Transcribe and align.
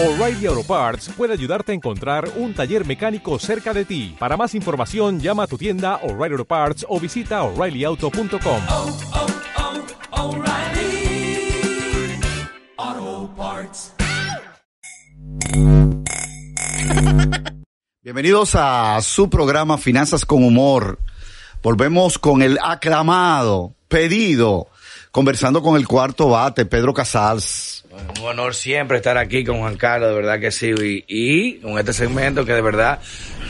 O'Reilly 0.00 0.46
Auto 0.46 0.62
Parts 0.62 1.10
puede 1.16 1.32
ayudarte 1.32 1.72
a 1.72 1.74
encontrar 1.74 2.30
un 2.36 2.54
taller 2.54 2.86
mecánico 2.86 3.36
cerca 3.40 3.74
de 3.74 3.84
ti. 3.84 4.14
Para 4.16 4.36
más 4.36 4.54
información, 4.54 5.18
llama 5.18 5.42
a 5.42 5.48
tu 5.48 5.58
tienda 5.58 5.96
O'Reilly 6.04 6.34
Auto 6.34 6.44
Parts 6.44 6.86
o 6.88 7.00
visita 7.00 7.42
oreillyauto.com. 7.42 8.62
oh, 8.68 8.96
oh, 12.76 13.30
Parts. 13.36 13.92
Bienvenidos 18.00 18.54
a 18.54 19.00
su 19.02 19.28
programa 19.28 19.78
Finanzas 19.78 20.24
con 20.24 20.44
Humor. 20.44 21.00
Volvemos 21.60 22.20
con 22.20 22.42
el 22.42 22.56
aclamado, 22.62 23.74
pedido, 23.88 24.68
conversando 25.18 25.60
con 25.62 25.74
el 25.74 25.88
cuarto 25.88 26.28
bate, 26.28 26.64
Pedro 26.64 26.94
Casals. 26.94 27.82
Un 28.20 28.24
honor 28.24 28.54
siempre 28.54 28.98
estar 28.98 29.18
aquí 29.18 29.42
con 29.42 29.58
Juan 29.58 29.76
Carlos, 29.76 30.10
de 30.10 30.14
verdad 30.14 30.38
que 30.38 30.52
sí. 30.52 30.72
Y, 31.08 31.54
con 31.54 31.76
este 31.76 31.92
segmento 31.92 32.44
que 32.44 32.52
de 32.52 32.60
verdad 32.60 33.00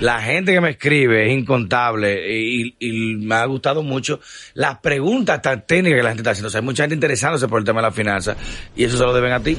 la 0.01 0.21
gente 0.23 0.53
que 0.53 0.61
me 0.61 0.71
escribe 0.71 1.27
es 1.27 1.39
incontable 1.39 2.37
y, 2.37 2.77
y 2.79 3.17
me 3.17 3.35
ha 3.35 3.45
gustado 3.47 3.83
mucho 3.83 4.21
las 4.55 4.79
preguntas 4.79 5.43
tan 5.43 5.67
técnicas 5.67 5.99
que 5.99 6.03
la 6.03 6.09
gente 6.11 6.21
está 6.23 6.31
haciendo. 6.33 6.49
O 6.49 6.51
sea, 6.51 6.61
hay 6.61 6.65
mucha 6.65 6.83
gente 6.85 6.95
interesándose 6.95 7.49
por 7.49 7.59
el 7.59 7.65
tema 7.65 7.81
de 7.81 7.87
la 7.89 7.93
finanza 7.93 8.37
y 8.77 8.85
eso 8.85 8.97
se 8.97 9.05
lo 9.05 9.13
deben 9.13 9.33
a 9.33 9.41
ti. 9.41 9.57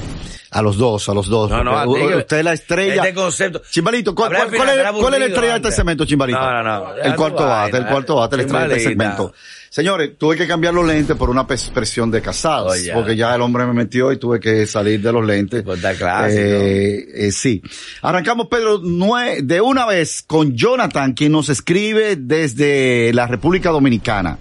A 0.51 0.61
los 0.61 0.77
dos, 0.77 1.07
a 1.09 1.13
los 1.13 1.27
dos. 1.27 1.49
No, 1.51 1.63
no, 1.63 1.77
a 1.77 1.83
ti, 1.85 1.91
Usted 2.15 2.37
es 2.39 2.43
la 2.43 2.53
estrella. 2.53 3.03
Este 3.03 3.13
concepto. 3.13 3.61
Chimbalito, 3.69 4.15
¿cuál, 4.15 4.27
Hablar 4.35 4.47
cuál- 4.47 4.57
cuál 4.57 4.67
es, 4.69 4.73
financiero 4.75 4.99
cuál 5.01 5.13
es 5.13 5.19
la 5.19 5.25
estrella 5.27 5.53
de 5.53 5.57
este 5.59 5.71
segmento, 5.71 6.05
Chimbalito? 6.05 6.39
No, 6.39 6.63
no, 6.63 6.63
no. 6.63 6.95
El 6.97 7.15
cuarto 7.15 7.45
bate, 7.45 7.77
el 7.77 7.85
cuarto 7.85 8.15
bate, 8.15 8.37
la 8.37 8.41
estrella 8.43 8.67
de 8.67 8.75
este 8.77 8.89
segmento. 8.89 9.33
Señores, 9.71 10.17
tuve 10.17 10.35
que 10.35 10.47
cambiar 10.47 10.73
los 10.73 10.83
lentes 10.83 11.15
por 11.15 11.29
una 11.29 11.41
expresión 11.41 12.09
de 12.09 12.23
Casals, 12.23 12.71
Oye. 12.71 12.91
porque 12.91 13.15
ya 13.15 13.35
el 13.35 13.41
hombre 13.41 13.67
me 13.67 13.73
metió 13.73 14.11
y 14.11 14.17
tuve 14.17 14.39
que 14.39 14.65
salir 14.65 14.99
de 14.99 15.11
los 15.13 15.23
lentes. 15.23 15.61
Pues. 15.61 15.79
Eh, 15.83 17.05
eh, 17.13 17.31
sí. 17.31 17.61
Arrancamos, 18.01 18.47
Pedro, 18.47 18.79
de 18.79 19.61
una 19.61 19.85
vez 19.85 20.23
con 20.29 20.55
Jonathan, 20.55 21.13
quien 21.13 21.31
nos 21.31 21.49
escribe 21.49 22.15
desde 22.15 23.11
la 23.15 23.25
República 23.25 23.71
Dominicana. 23.71 24.37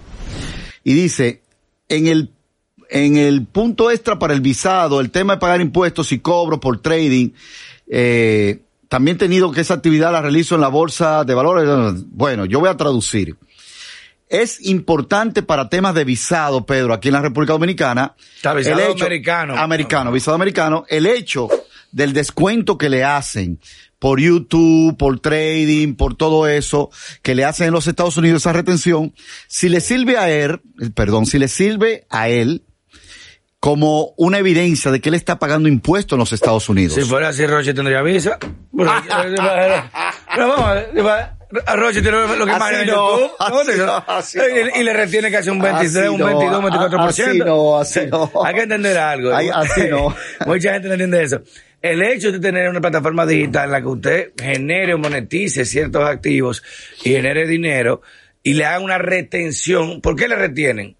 Y 0.83 0.93
dice, 0.93 1.41
en 1.87 2.05
el, 2.05 2.29
en 2.91 3.17
el 3.17 3.47
punto 3.47 3.89
extra 3.89 4.19
para 4.19 4.35
el 4.35 4.41
visado, 4.41 4.99
el 4.99 5.09
tema 5.09 5.33
de 5.33 5.39
pagar 5.39 5.61
impuestos 5.61 6.11
y 6.11 6.19
cobros 6.19 6.59
por 6.59 6.79
trading, 6.79 7.29
eh, 7.87 8.59
también 8.87 9.15
he 9.15 9.19
tenido 9.19 9.51
que 9.51 9.61
esa 9.61 9.73
actividad 9.73 10.11
la 10.11 10.21
realizo 10.21 10.53
en 10.53 10.61
la 10.61 10.67
bolsa 10.67 11.23
de 11.23 11.33
valores. 11.33 12.05
Bueno, 12.11 12.45
yo 12.45 12.59
voy 12.59 12.69
a 12.69 12.77
traducir. 12.77 13.35
Es 14.29 14.63
importante 14.65 15.41
para 15.41 15.69
temas 15.69 15.95
de 15.95 16.03
visado, 16.05 16.65
Pedro, 16.65 16.93
aquí 16.93 17.07
en 17.09 17.15
la 17.15 17.21
República 17.21 17.53
Dominicana. 17.53 18.15
Está, 18.35 18.53
visado 18.53 18.79
el 18.79 18.91
hecho- 18.91 19.03
americano. 19.03 19.55
Americano, 19.57 20.11
visado 20.11 20.35
americano. 20.35 20.85
El 20.87 21.07
hecho 21.07 21.49
del 21.91 22.13
descuento 22.13 22.77
que 22.77 22.89
le 22.89 23.03
hacen 23.03 23.59
por 23.97 24.19
YouTube, 24.21 24.95
por 24.97 25.19
trading, 25.19 25.95
por 25.95 26.15
todo 26.15 26.47
eso, 26.47 26.91
que 27.23 27.33
le 27.35 27.43
hacen 27.43 27.67
en 27.67 27.73
los 27.73 27.87
Estados 27.87 28.15
Unidos 28.17 28.43
esa 28.43 28.53
retención, 28.53 29.13
si 29.47 29.67
le 29.67 29.81
sirve 29.81 30.17
a 30.17 30.29
él, 30.29 30.61
perdón, 30.93 31.25
si 31.25 31.37
le 31.39 31.47
sirve 31.47 32.05
a 32.09 32.29
él 32.29 32.63
como 33.59 34.13
una 34.15 34.37
evidencia 34.37 34.89
de 34.91 35.01
que 35.01 35.09
él 35.09 35.15
está 35.15 35.37
pagando 35.39 35.67
impuestos 35.67 36.15
en 36.15 36.19
los 36.19 36.31
Estados 36.31 36.69
Unidos. 36.69 36.93
Si 36.93 37.01
fuera 37.01 37.29
así, 37.29 37.45
Roche 37.45 37.73
tendría 37.73 38.01
visa. 38.03 38.37
Pero 40.35 40.47
vamos, 40.47 40.65
a 40.65 41.38
Roche 41.51 42.01
tiene 42.01 42.17
lo 42.37 42.45
que 42.45 42.51
más 42.51 42.71
en 42.73 42.87
no, 42.87 43.17
YouTube. 43.19 43.31
¿Cómo 43.39 43.61
te 43.63 43.71
así 43.71 43.73
digo? 43.73 43.85
no, 43.85 44.03
así 44.07 44.39
Y- 44.75 44.79
Y 44.79 44.83
le 44.83 44.93
retiene 44.93 45.31
casi 45.31 45.49
un 45.49 45.59
23, 45.59 45.95
Así 45.97 46.07
un 46.09 46.19
no, 46.19 46.25
22, 46.27 46.59
un 46.59 46.65
24%. 46.65 47.07
así 47.07 47.37
no, 47.39 47.79
así 47.79 47.99
no. 48.07 48.31
Hay 48.45 48.53
que 48.55 48.61
entender 48.61 48.97
algo. 48.97 49.31
Así 49.33 49.81
no. 49.89 50.15
Mucha 50.45 50.73
gente 50.73 50.87
no 50.87 50.93
entiende 50.93 51.23
eso. 51.23 51.41
El 51.81 52.01
hecho 52.03 52.31
de 52.31 52.39
tener 52.39 52.69
una 52.69 52.81
plataforma 52.81 53.25
digital 53.25 53.65
en 53.65 53.71
la 53.71 53.81
que 53.81 53.87
usted 53.87 54.31
genere 54.37 54.93
o 54.93 54.97
monetice 54.97 55.65
ciertos 55.65 56.03
activos 56.07 56.61
y 57.03 57.11
genere 57.11 57.47
dinero 57.47 58.01
y 58.43 58.53
le 58.53 58.65
haga 58.65 58.79
una 58.79 58.97
retención, 58.97 60.01
¿por 60.01 60.15
qué 60.15 60.27
le 60.27 60.35
retienen? 60.35 60.95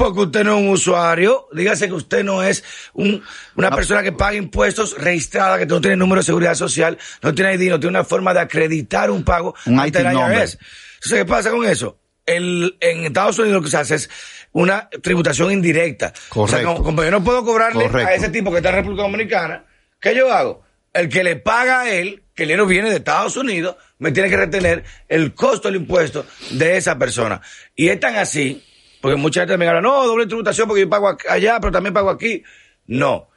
Porque 0.00 0.20
usted 0.20 0.44
no 0.44 0.56
es 0.56 0.62
un 0.62 0.68
usuario, 0.70 1.46
dígase 1.52 1.86
que 1.86 1.92
usted 1.92 2.24
no 2.24 2.42
es 2.42 2.64
un, 2.94 3.22
una 3.54 3.70
persona 3.70 4.02
que 4.02 4.12
paga 4.12 4.34
impuestos 4.34 4.96
registrada, 4.96 5.58
que 5.58 5.66
no 5.66 5.78
tiene 5.78 5.94
número 5.94 6.22
de 6.22 6.24
seguridad 6.24 6.54
social, 6.54 6.96
no 7.20 7.34
tiene 7.34 7.52
ID, 7.52 7.68
no 7.68 7.78
tiene 7.78 7.98
una 7.98 8.04
forma 8.04 8.32
de 8.32 8.40
acreditar 8.40 9.10
un 9.10 9.24
pago 9.24 9.54
Un 9.66 9.78
ante 9.78 9.98
el. 10.00 10.06
IRS. 10.06 10.58
Entonces, 10.94 11.18
¿qué 11.18 11.24
pasa 11.26 11.50
con 11.50 11.66
eso? 11.66 11.98
El, 12.24 12.78
en 12.80 13.04
Estados 13.04 13.38
Unidos 13.40 13.56
lo 13.56 13.62
que 13.62 13.68
se 13.68 13.76
hace 13.76 13.96
es 13.96 14.10
una 14.52 14.88
tributación 15.02 15.52
indirecta. 15.52 16.14
O 16.30 16.48
sea, 16.48 16.62
Correcto. 16.62 16.72
como, 16.72 16.84
como 16.84 17.04
yo 17.04 17.10
no 17.10 17.22
puedo 17.22 17.44
cobrarle 17.44 17.84
Correcto. 17.84 18.08
a 18.08 18.14
ese 18.14 18.30
tipo 18.30 18.50
que 18.50 18.56
está 18.56 18.70
en 18.70 18.76
República 18.76 19.02
Dominicana, 19.02 19.66
¿qué 20.00 20.14
yo 20.16 20.32
hago? 20.32 20.64
El 20.94 21.10
que 21.10 21.22
le 21.22 21.36
paga 21.36 21.82
a 21.82 21.90
él, 21.90 22.22
que 22.34 22.44
el 22.44 22.48
dinero 22.48 22.64
viene 22.64 22.88
de 22.88 22.96
Estados 22.96 23.36
Unidos, 23.36 23.76
me 23.98 24.12
tiene 24.12 24.30
que 24.30 24.38
retener 24.38 24.82
el 25.08 25.34
costo 25.34 25.68
del 25.68 25.82
impuesto 25.82 26.24
de 26.52 26.78
esa 26.78 26.98
persona. 26.98 27.42
Y 27.76 27.90
es 27.90 28.00
tan 28.00 28.16
así, 28.16 28.64
porque 29.00 29.16
mucha 29.16 29.40
gente 29.42 29.56
me 29.56 29.66
habla, 29.68 29.80
no, 29.80 30.06
doble 30.06 30.26
tributación 30.26 30.66
porque 30.68 30.82
yo 30.82 30.88
pago 30.90 31.16
allá, 31.28 31.58
pero 31.60 31.72
también 31.72 31.94
pago 31.94 32.10
aquí. 32.10 32.42
No. 32.86 33.28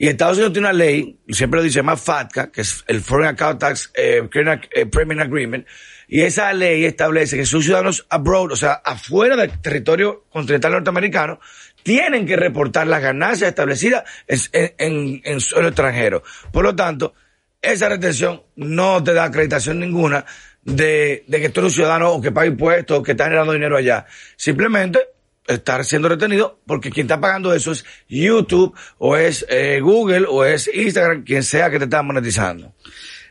Y 0.00 0.06
Estados 0.08 0.36
Unidos 0.36 0.52
tiene 0.52 0.68
una 0.68 0.72
ley, 0.78 1.18
y 1.26 1.34
siempre 1.34 1.58
lo 1.58 1.64
dice 1.64 1.82
más 1.82 2.00
FATCA, 2.00 2.52
que 2.52 2.60
es 2.60 2.84
el 2.86 3.00
Foreign 3.00 3.30
Account 3.30 3.58
Tax 3.58 3.90
eh, 3.94 4.22
Credit, 4.30 4.66
eh, 4.72 4.86
Payment 4.86 5.20
Agreement, 5.20 5.66
y 6.06 6.20
esa 6.20 6.52
ley 6.52 6.84
establece 6.84 7.36
que 7.36 7.44
sus 7.44 7.64
ciudadanos 7.64 8.06
abroad, 8.08 8.52
o 8.52 8.56
sea, 8.56 8.74
afuera 8.74 9.34
del 9.36 9.60
territorio 9.60 10.24
continental 10.30 10.72
norteamericano, 10.72 11.40
tienen 11.82 12.26
que 12.26 12.36
reportar 12.36 12.86
las 12.86 13.02
ganancias 13.02 13.48
establecidas 13.48 14.04
en, 14.28 14.38
en, 14.52 14.72
en- 14.78 15.20
en 15.24 15.40
suelo 15.40 15.68
extranjero. 15.68 16.22
Por 16.52 16.62
lo 16.64 16.76
tanto, 16.76 17.14
esa 17.62 17.88
retención 17.88 18.42
no 18.56 19.02
te 19.02 19.12
da 19.14 19.24
acreditación 19.24 19.80
ninguna 19.80 20.24
de, 20.62 21.24
de 21.26 21.40
que 21.40 21.48
tú 21.48 21.60
eres 21.60 21.72
un 21.72 21.76
ciudadano 21.76 22.12
o 22.12 22.20
que 22.20 22.32
paga 22.32 22.46
impuestos 22.46 22.98
o 22.98 23.02
que 23.02 23.12
está 23.12 23.24
generando 23.24 23.52
dinero 23.52 23.76
allá. 23.76 24.06
Simplemente 24.36 25.00
estar 25.46 25.84
siendo 25.84 26.08
retenido 26.08 26.60
porque 26.66 26.90
quien 26.90 27.06
está 27.06 27.20
pagando 27.20 27.54
eso 27.54 27.72
es 27.72 27.84
YouTube 28.08 28.74
o 28.98 29.16
es 29.16 29.46
eh, 29.48 29.80
Google 29.80 30.26
o 30.28 30.44
es 30.44 30.70
Instagram, 30.72 31.24
quien 31.24 31.42
sea 31.42 31.70
que 31.70 31.78
te 31.78 31.84
está 31.84 32.02
monetizando. 32.02 32.72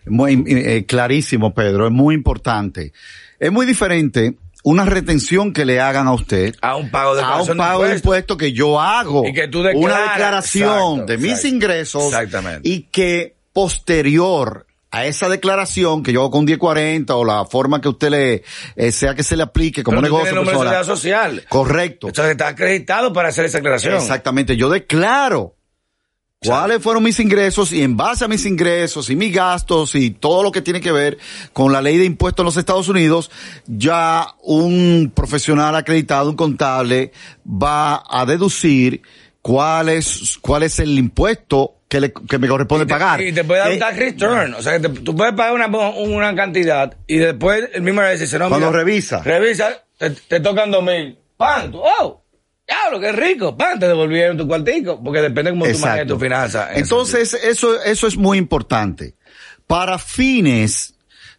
Muy 0.05 0.43
eh, 0.47 0.85
clarísimo, 0.85 1.53
Pedro, 1.53 1.87
es 1.87 1.93
muy 1.93 2.15
importante. 2.15 2.93
Es 3.39 3.51
muy 3.51 3.65
diferente 3.65 4.35
una 4.63 4.85
retención 4.85 5.53
que 5.53 5.63
le 5.65 5.79
hagan 5.79 6.07
a 6.07 6.13
usted 6.13 6.55
A 6.61 6.75
un 6.75 6.89
pago 6.89 7.15
de 7.15 7.21
a 7.21 7.41
un 7.41 7.55
pago 7.55 7.83
de 7.83 7.89
impuestos. 7.89 7.95
impuesto 7.97 8.37
que 8.37 8.51
yo 8.51 8.81
hago. 8.81 9.27
Y 9.27 9.33
que 9.33 9.47
tú 9.47 9.59
una 9.59 10.01
declaración 10.01 10.91
Exacto, 11.01 11.05
de 11.05 11.17
mis 11.17 11.31
exacto. 11.31 11.47
ingresos 11.47 12.05
Exactamente. 12.07 12.67
y 12.67 12.81
que 12.83 13.36
posterior 13.57 14.67
a 14.91 15.07
esa 15.07 15.29
declaración 15.29 16.03
que 16.03 16.13
yo 16.13 16.19
hago 16.21 16.29
con 16.29 16.45
1040 16.45 17.15
o 17.15 17.25
la 17.25 17.43
forma 17.45 17.81
que 17.81 17.89
usted 17.89 18.11
le 18.11 18.43
eh, 18.75 18.91
sea 18.91 19.15
que 19.15 19.23
se 19.23 19.35
le 19.35 19.41
aplique 19.41 19.81
como 19.81 19.99
Pero 19.99 20.13
negocio 20.13 20.39
de 20.41 20.45
personal. 20.45 20.85
social. 20.85 21.45
Correcto. 21.49 22.09
Entonces 22.09 22.33
está 22.33 22.49
acreditado 22.49 23.11
para 23.13 23.29
hacer 23.29 23.45
esa 23.45 23.57
declaración. 23.57 23.95
Exactamente, 23.95 24.55
yo 24.57 24.69
declaro 24.69 25.55
cuáles 26.39 26.83
fueron 26.83 27.01
mis 27.01 27.19
ingresos 27.19 27.73
y 27.73 27.81
en 27.81 27.97
base 27.97 28.25
a 28.25 28.27
mis 28.27 28.45
ingresos 28.45 29.09
y 29.09 29.15
mis 29.15 29.33
gastos 29.33 29.95
y 29.95 30.11
todo 30.11 30.43
lo 30.43 30.51
que 30.51 30.61
tiene 30.61 30.79
que 30.79 30.91
ver 30.91 31.17
con 31.51 31.73
la 31.73 31.81
ley 31.81 31.97
de 31.97 32.05
impuestos 32.05 32.43
en 32.43 32.45
los 32.45 32.57
Estados 32.57 32.89
Unidos, 32.89 33.31
ya 33.65 34.35
un 34.43 35.11
profesional 35.15 35.75
acreditado, 35.75 36.29
un 36.29 36.35
contable, 36.35 37.11
va 37.43 38.03
a 38.07 38.23
deducir 38.27 39.01
cuál 39.47 39.87
es, 39.87 40.37
cuál 40.41 40.63
es 40.63 40.77
el 40.79 40.99
impuesto 40.99 41.75
que, 41.87 42.01
le, 42.01 42.11
que 42.11 42.37
me 42.37 42.49
corresponde 42.49 42.83
Y 42.83 42.87
te- 42.87 42.93
pagar. 42.93 43.21
Y 43.21 43.31
te 43.31 43.45
puede 43.45 43.59
dar 43.61 43.69
un 43.69 43.75
Eh, 43.75 43.79
tax 43.79 43.97
return. 43.97 44.53
O 44.55 44.61
sea, 44.61 44.73
que 44.77 44.89
te- 44.89 44.99
tú 44.99 45.15
puedes 45.15 45.33
pagar 45.35 45.53
una, 45.53 45.67
una 45.67 46.35
cantidad 46.35 46.93
y 47.07 47.17
después 47.17 47.69
el 47.73 47.81
mismo 47.81 48.01
le 48.01 48.17
dice, 48.17 48.37
no, 48.37 48.49
Cuando 48.49 48.67
mira, 48.67 48.79
revisa. 48.79 49.23
Revisa, 49.23 49.69
te, 49.97 50.09
te 50.09 50.39
tocan 50.41 50.69
dos 50.69 50.83
mil. 50.83 51.17
¡Pam! 51.37 51.71
Tú, 51.71 51.79
¡Oh! 51.81 52.23
¡Diablo, 52.67 52.99
qué 52.99 53.13
rico! 53.13 53.55
¡Pam! 53.55 53.79
Te 53.79 53.87
devolvieron 53.87 54.35
tu 54.35 54.45
cuartico. 54.47 55.01
Porque 55.01 55.21
depende 55.21 55.51
cómo 55.51 55.65
tú 55.65 55.77
manejes 55.79 56.07
tu 56.07 56.19
finanza. 56.19 56.73
en 56.73 56.79
Entonces, 56.79 57.33
eso, 57.33 57.81
eso 57.81 58.07
es 58.07 58.17
muy 58.17 58.37
importante. 58.37 59.15
Para 59.65 59.97
fines 59.97 60.95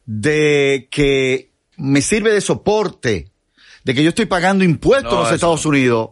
de 0.06 0.88
que 0.90 1.50
me 1.76 2.00
sirve 2.00 2.32
de 2.32 2.40
soporte, 2.40 3.28
de 3.84 3.94
que 3.94 4.02
yo 4.02 4.08
estoy 4.10 4.24
pagando 4.26 4.64
impuestos 4.64 5.12
No, 5.12 5.18
en 5.18 5.22
los 5.24 5.28
eso 5.28 5.34
Estados 5.34 5.66
Unidos. 5.66 6.10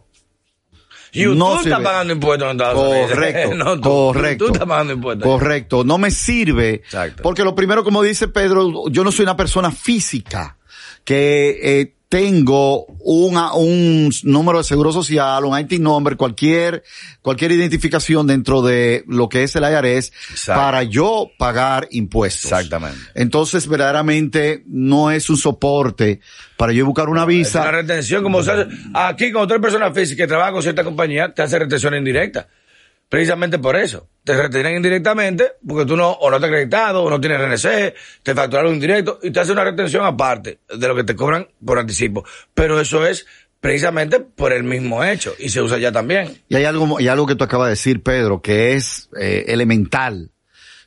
YouTube 1.11 1.37
no 1.37 1.59
está 1.59 1.81
pagando 1.81 2.13
impuestos 2.13 2.45
en 2.45 2.51
Estados 2.57 2.89
Unidos. 2.89 3.11
Correcto, 3.11 3.55
no, 3.55 3.75
tú, 3.75 3.89
correcto. 3.89 4.45
Tú 4.45 4.53
estás 4.53 4.67
pagando 4.67 4.93
impuestos. 4.93 5.27
Correcto, 5.27 5.83
no 5.83 5.97
me 5.97 6.11
sirve. 6.11 6.75
Exacto. 6.75 7.23
Porque 7.23 7.43
lo 7.43 7.55
primero, 7.55 7.83
como 7.83 8.01
dice 8.03 8.27
Pedro, 8.27 8.89
yo 8.89 9.03
no 9.03 9.11
soy 9.11 9.23
una 9.23 9.37
persona 9.37 9.71
física 9.71 10.57
que 11.03 11.59
eh, 11.61 11.96
tengo 12.09 12.85
una, 12.99 13.53
un 13.53 14.09
número 14.23 14.59
de 14.59 14.63
seguro 14.63 14.91
social, 14.93 15.43
un 15.43 15.59
IT 15.59 15.73
number, 15.73 16.15
cualquier, 16.15 16.83
cualquier 17.21 17.51
identificación 17.51 18.25
dentro 18.27 18.61
de 18.61 19.03
lo 19.07 19.27
que 19.27 19.43
es 19.43 19.55
el 19.55 19.63
IRS 19.63 20.11
Exacto. 20.31 20.61
para 20.61 20.83
yo 20.83 21.29
pagar 21.37 21.87
impuestos. 21.91 22.45
Exactamente. 22.51 22.97
Entonces, 23.13 23.67
verdaderamente 23.67 24.63
no 24.67 25.11
es 25.11 25.29
un 25.29 25.37
soporte 25.37 26.21
para 26.55 26.71
yo 26.71 26.85
buscar 26.85 27.09
una 27.09 27.23
Es 27.23 27.27
visa. 27.27 27.61
una 27.61 27.71
retención, 27.71 28.23
como 28.23 28.41
se 28.41 28.51
hace. 28.51 28.67
Aquí, 28.93 29.31
como 29.31 29.43
otra 29.43 29.59
persona 29.59 29.91
física 29.91 30.23
que 30.23 30.27
trabaja 30.27 30.53
con 30.53 30.63
cierta 30.63 30.83
compañía, 30.83 31.33
te 31.33 31.41
hace 31.41 31.59
retención 31.59 31.93
indirecta. 31.93 32.47
Precisamente 33.09 33.59
por 33.59 33.75
eso. 33.75 34.07
Te 34.23 34.35
retienen 34.35 34.75
indirectamente 34.77 35.53
porque 35.65 35.85
tú 35.85 35.95
no, 35.95 36.11
o 36.11 36.29
no 36.29 36.39
te 36.39 36.45
has 36.45 36.51
acreditado, 36.51 37.03
o 37.03 37.09
no 37.09 37.19
tienes 37.19 37.39
RNC, 37.39 37.93
te 38.23 38.35
facturaron 38.35 38.73
indirecto 38.73 39.19
y 39.23 39.31
te 39.31 39.39
hace 39.39 39.51
una 39.51 39.63
retención 39.63 40.05
aparte 40.05 40.59
de 40.67 40.87
lo 40.87 40.95
que 40.95 41.03
te 41.03 41.15
cobran 41.15 41.47
por 41.65 41.79
anticipo. 41.79 42.25
Pero 42.53 42.79
eso 42.79 43.05
es 43.05 43.25
precisamente 43.59 44.19
por 44.19 44.53
el 44.53 44.63
mismo 44.63 45.03
hecho 45.03 45.33
y 45.39 45.49
se 45.49 45.61
usa 45.61 45.77
ya 45.77 45.91
también. 45.91 46.37
Y 46.49 46.55
hay 46.55 46.65
algo, 46.65 46.99
y 46.99 47.07
algo 47.07 47.25
que 47.25 47.35
tú 47.35 47.43
acabas 47.43 47.67
de 47.67 47.71
decir, 47.71 48.03
Pedro, 48.03 48.41
que 48.41 48.73
es 48.73 49.09
eh, 49.19 49.45
elemental. 49.47 50.31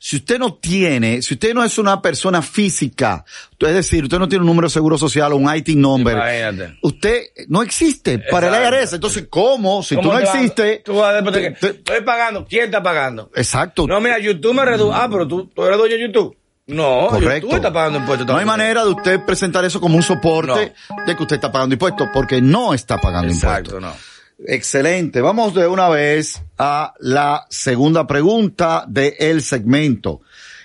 Si 0.02 0.16
usted 0.16 0.38
no 0.38 0.54
tiene, 0.54 1.20
si 1.20 1.34
usted 1.34 1.52
no 1.52 1.62
es 1.62 1.76
una 1.76 2.00
persona 2.00 2.40
física, 2.40 3.22
es 3.58 3.74
decir, 3.74 4.04
usted 4.04 4.18
no 4.18 4.26
tiene 4.28 4.40
un 4.40 4.46
número 4.46 4.66
de 4.68 4.72
seguro 4.72 4.96
social 4.96 5.30
o 5.34 5.36
un 5.36 5.54
IT 5.54 5.68
number, 5.76 6.14
Imagínate. 6.16 6.78
usted 6.80 7.22
no 7.48 7.60
existe 7.62 8.18
para 8.30 8.48
el 8.48 8.54
Exacto. 8.54 8.76
IRS. 8.78 8.92
Entonces, 8.94 9.26
¿cómo? 9.28 9.82
Si 9.82 9.94
tú 9.96 10.00
¿Cómo 10.00 10.14
no 10.14 10.18
te 10.20 10.24
va- 10.24 10.32
existes, 10.32 10.82
Tú 10.84 10.94
vas 10.94 11.22
te- 11.22 11.50
te- 11.50 11.66
estoy 11.68 12.00
pagando. 12.00 12.46
¿Quién 12.48 12.64
está 12.64 12.82
pagando? 12.82 13.30
exacto. 13.34 13.86
No, 13.86 14.00
mira, 14.00 14.18
YouTube 14.18 14.54
me 14.54 14.64
redujo. 14.64 14.94
Ah, 14.94 15.06
pero 15.10 15.28
tú, 15.28 15.46
tú 15.54 15.64
eres 15.66 15.76
dueño 15.76 15.96
de 15.96 16.00
YouTube. 16.06 16.34
No, 16.66 17.08
Correcto. 17.08 17.40
YouTube 17.48 17.56
está 17.56 17.70
pagando 17.72 17.98
impuestos. 17.98 18.26
No 18.26 18.36
hay 18.38 18.46
manera 18.46 18.82
de 18.84 18.90
usted 18.92 19.20
presentar 19.26 19.64
eso 19.66 19.82
como 19.82 19.96
un 19.96 20.02
soporte 20.02 20.72
de 21.06 21.14
que 21.16 21.22
usted 21.22 21.36
está 21.36 21.52
pagando 21.52 21.74
impuestos, 21.74 22.08
porque 22.14 22.40
no 22.40 22.72
está 22.72 22.96
pagando 22.96 23.28
Exacto, 23.32 23.76
impuestos. 23.76 23.82
no. 23.82 24.10
Excelente. 24.46 25.20
Vamos 25.20 25.54
de 25.54 25.66
una 25.66 25.88
vez 25.88 26.42
a 26.56 26.94
la 26.98 27.46
segunda 27.50 28.06
pregunta 28.06 28.84
del 28.88 29.42
segmento. 29.42 30.22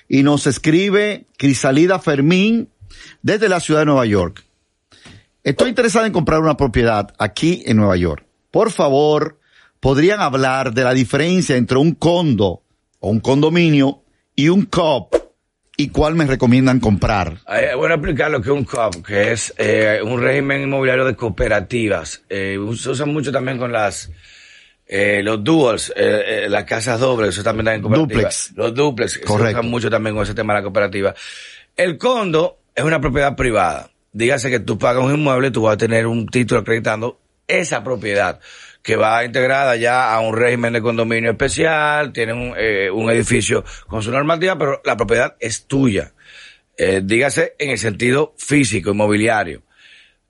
Y 0.07 0.24
nos 0.24 0.48
escribe 0.48 1.25
Crisalida 1.38 2.00
Fermín 2.00 2.69
desde 3.22 3.50
la 3.50 3.60
ciudad 3.60 3.81
de 3.81 3.88
Nueva 3.88 4.06
York. 4.06 4.45
Estoy 5.44 5.69
interesada 5.69 6.07
en 6.07 6.13
comprar 6.13 6.39
una 6.39 6.57
propiedad 6.57 7.13
aquí 7.18 7.63
en 7.66 7.77
Nueva 7.77 7.98
York. 7.98 8.25
Por 8.50 8.72
favor, 8.72 9.39
¿podrían 9.80 10.21
hablar 10.21 10.74
de 10.74 10.83
la 10.83 10.94
diferencia 10.94 11.57
entre 11.57 11.78
un 11.78 11.95
condo 11.95 12.63
o 13.00 13.10
un 13.10 13.19
condominio 13.19 14.04
y 14.36 14.50
un 14.50 14.66
COP 14.66 15.15
y 15.77 15.89
cuál 15.89 16.16
me 16.16 16.25
recomiendan 16.25 16.80
comprar? 16.80 17.38
Eh, 17.48 17.72
bueno 17.75 17.95
explicar 17.95 18.31
lo 18.31 18.42
que 18.42 18.50
es 18.50 18.56
un 18.56 18.63
COP, 18.66 19.06
que 19.06 19.31
es 19.31 19.54
eh, 19.57 20.00
un 20.04 20.22
régimen 20.22 20.63
inmobiliario 20.63 21.06
de 21.06 21.16
cooperativas. 21.16 22.24
Eh, 22.30 22.57
se 22.77 22.89
usa 22.89 23.06
mucho 23.06 23.31
también 23.31 23.57
con 23.57 23.72
las 23.72 24.10
eh, 24.88 25.22
los 25.24 25.44
duals, 25.44 25.92
eh, 25.95 26.44
eh, 26.45 26.50
las 26.50 26.63
casas 26.66 27.00
dobles, 27.00 27.30
eso 27.30 27.44
también 27.44 27.68
está 27.68 27.75
en 27.75 27.81
cooperativas. 27.81 28.50
Duplex. 28.50 28.57
Los 28.57 28.74
duplex, 28.75 29.18
Correcto. 29.19 29.45
se 29.51 29.60
usan 29.60 29.72
mucho 29.72 29.89
también 29.89 30.16
con 30.16 30.24
ese 30.24 30.36
tema 30.36 30.54
de 30.54 30.60
la 30.60 30.63
cooperativa. 30.63 31.16
El 31.75 31.98
condo 31.98 32.60
es 32.74 32.83
una 32.83 33.01
propiedad 33.01 33.36
privada. 33.36 33.89
Dígase 34.13 34.50
que 34.50 34.60
tú 34.60 34.78
pagas 34.78 35.04
un 35.04 35.13
inmueble, 35.13 35.51
tú 35.51 35.63
vas 35.63 35.74
a 35.74 35.78
tener 35.78 36.07
un 36.07 36.28
título 36.28 36.62
acreditando 36.62 37.19
esa 37.48 37.83
propiedad 37.83 38.39
que 38.86 38.96
va 38.96 39.26
integrada 39.26 39.76
ya 39.78 40.14
a 40.14 40.20
un 40.20 40.38
régimen 40.38 40.72
de 40.72 40.80
condominio 40.80 41.32
especial, 41.32 42.14
tiene 42.14 42.34
un, 42.34 42.54
eh, 42.56 42.92
un 42.92 43.10
edificio 43.10 43.66
con 43.88 44.04
su 44.04 44.12
normativa, 44.12 44.56
pero 44.60 44.80
la 44.86 44.96
propiedad 44.96 45.36
es 45.40 45.66
tuya. 45.66 46.14
Eh, 46.78 47.02
dígase 47.04 47.56
en 47.58 47.72
el 47.72 47.80
sentido 47.80 48.36
físico, 48.38 48.92
inmobiliario. 48.92 49.64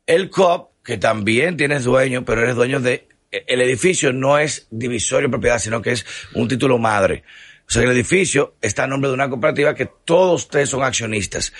El 0.07 0.29
COP, 0.29 0.71
que 0.85 0.97
también 0.97 1.57
tienes 1.57 1.83
dueño, 1.83 2.23
pero 2.23 2.43
eres 2.43 2.55
dueño 2.55 2.79
de... 2.79 3.09
El 3.29 3.59
edificio 3.59 4.13
no 4.13 4.37
es 4.37 4.67
divisorio 4.71 5.27
de 5.27 5.31
propiedad, 5.31 5.59
sino 5.59 5.81
que 5.81 5.91
es 5.91 6.05
un 6.33 6.47
título 6.47 6.77
madre. 6.77 7.23
O 7.67 7.71
sea, 7.71 7.83
el 7.83 7.91
edificio 7.91 8.55
está 8.61 8.85
a 8.85 8.87
nombre 8.87 9.09
de 9.09 9.15
una 9.15 9.27
cooperativa 9.27 9.75
que 9.75 9.89
todos 10.05 10.43
ustedes 10.43 10.69
son 10.69 10.81
accionistas. 10.81 11.51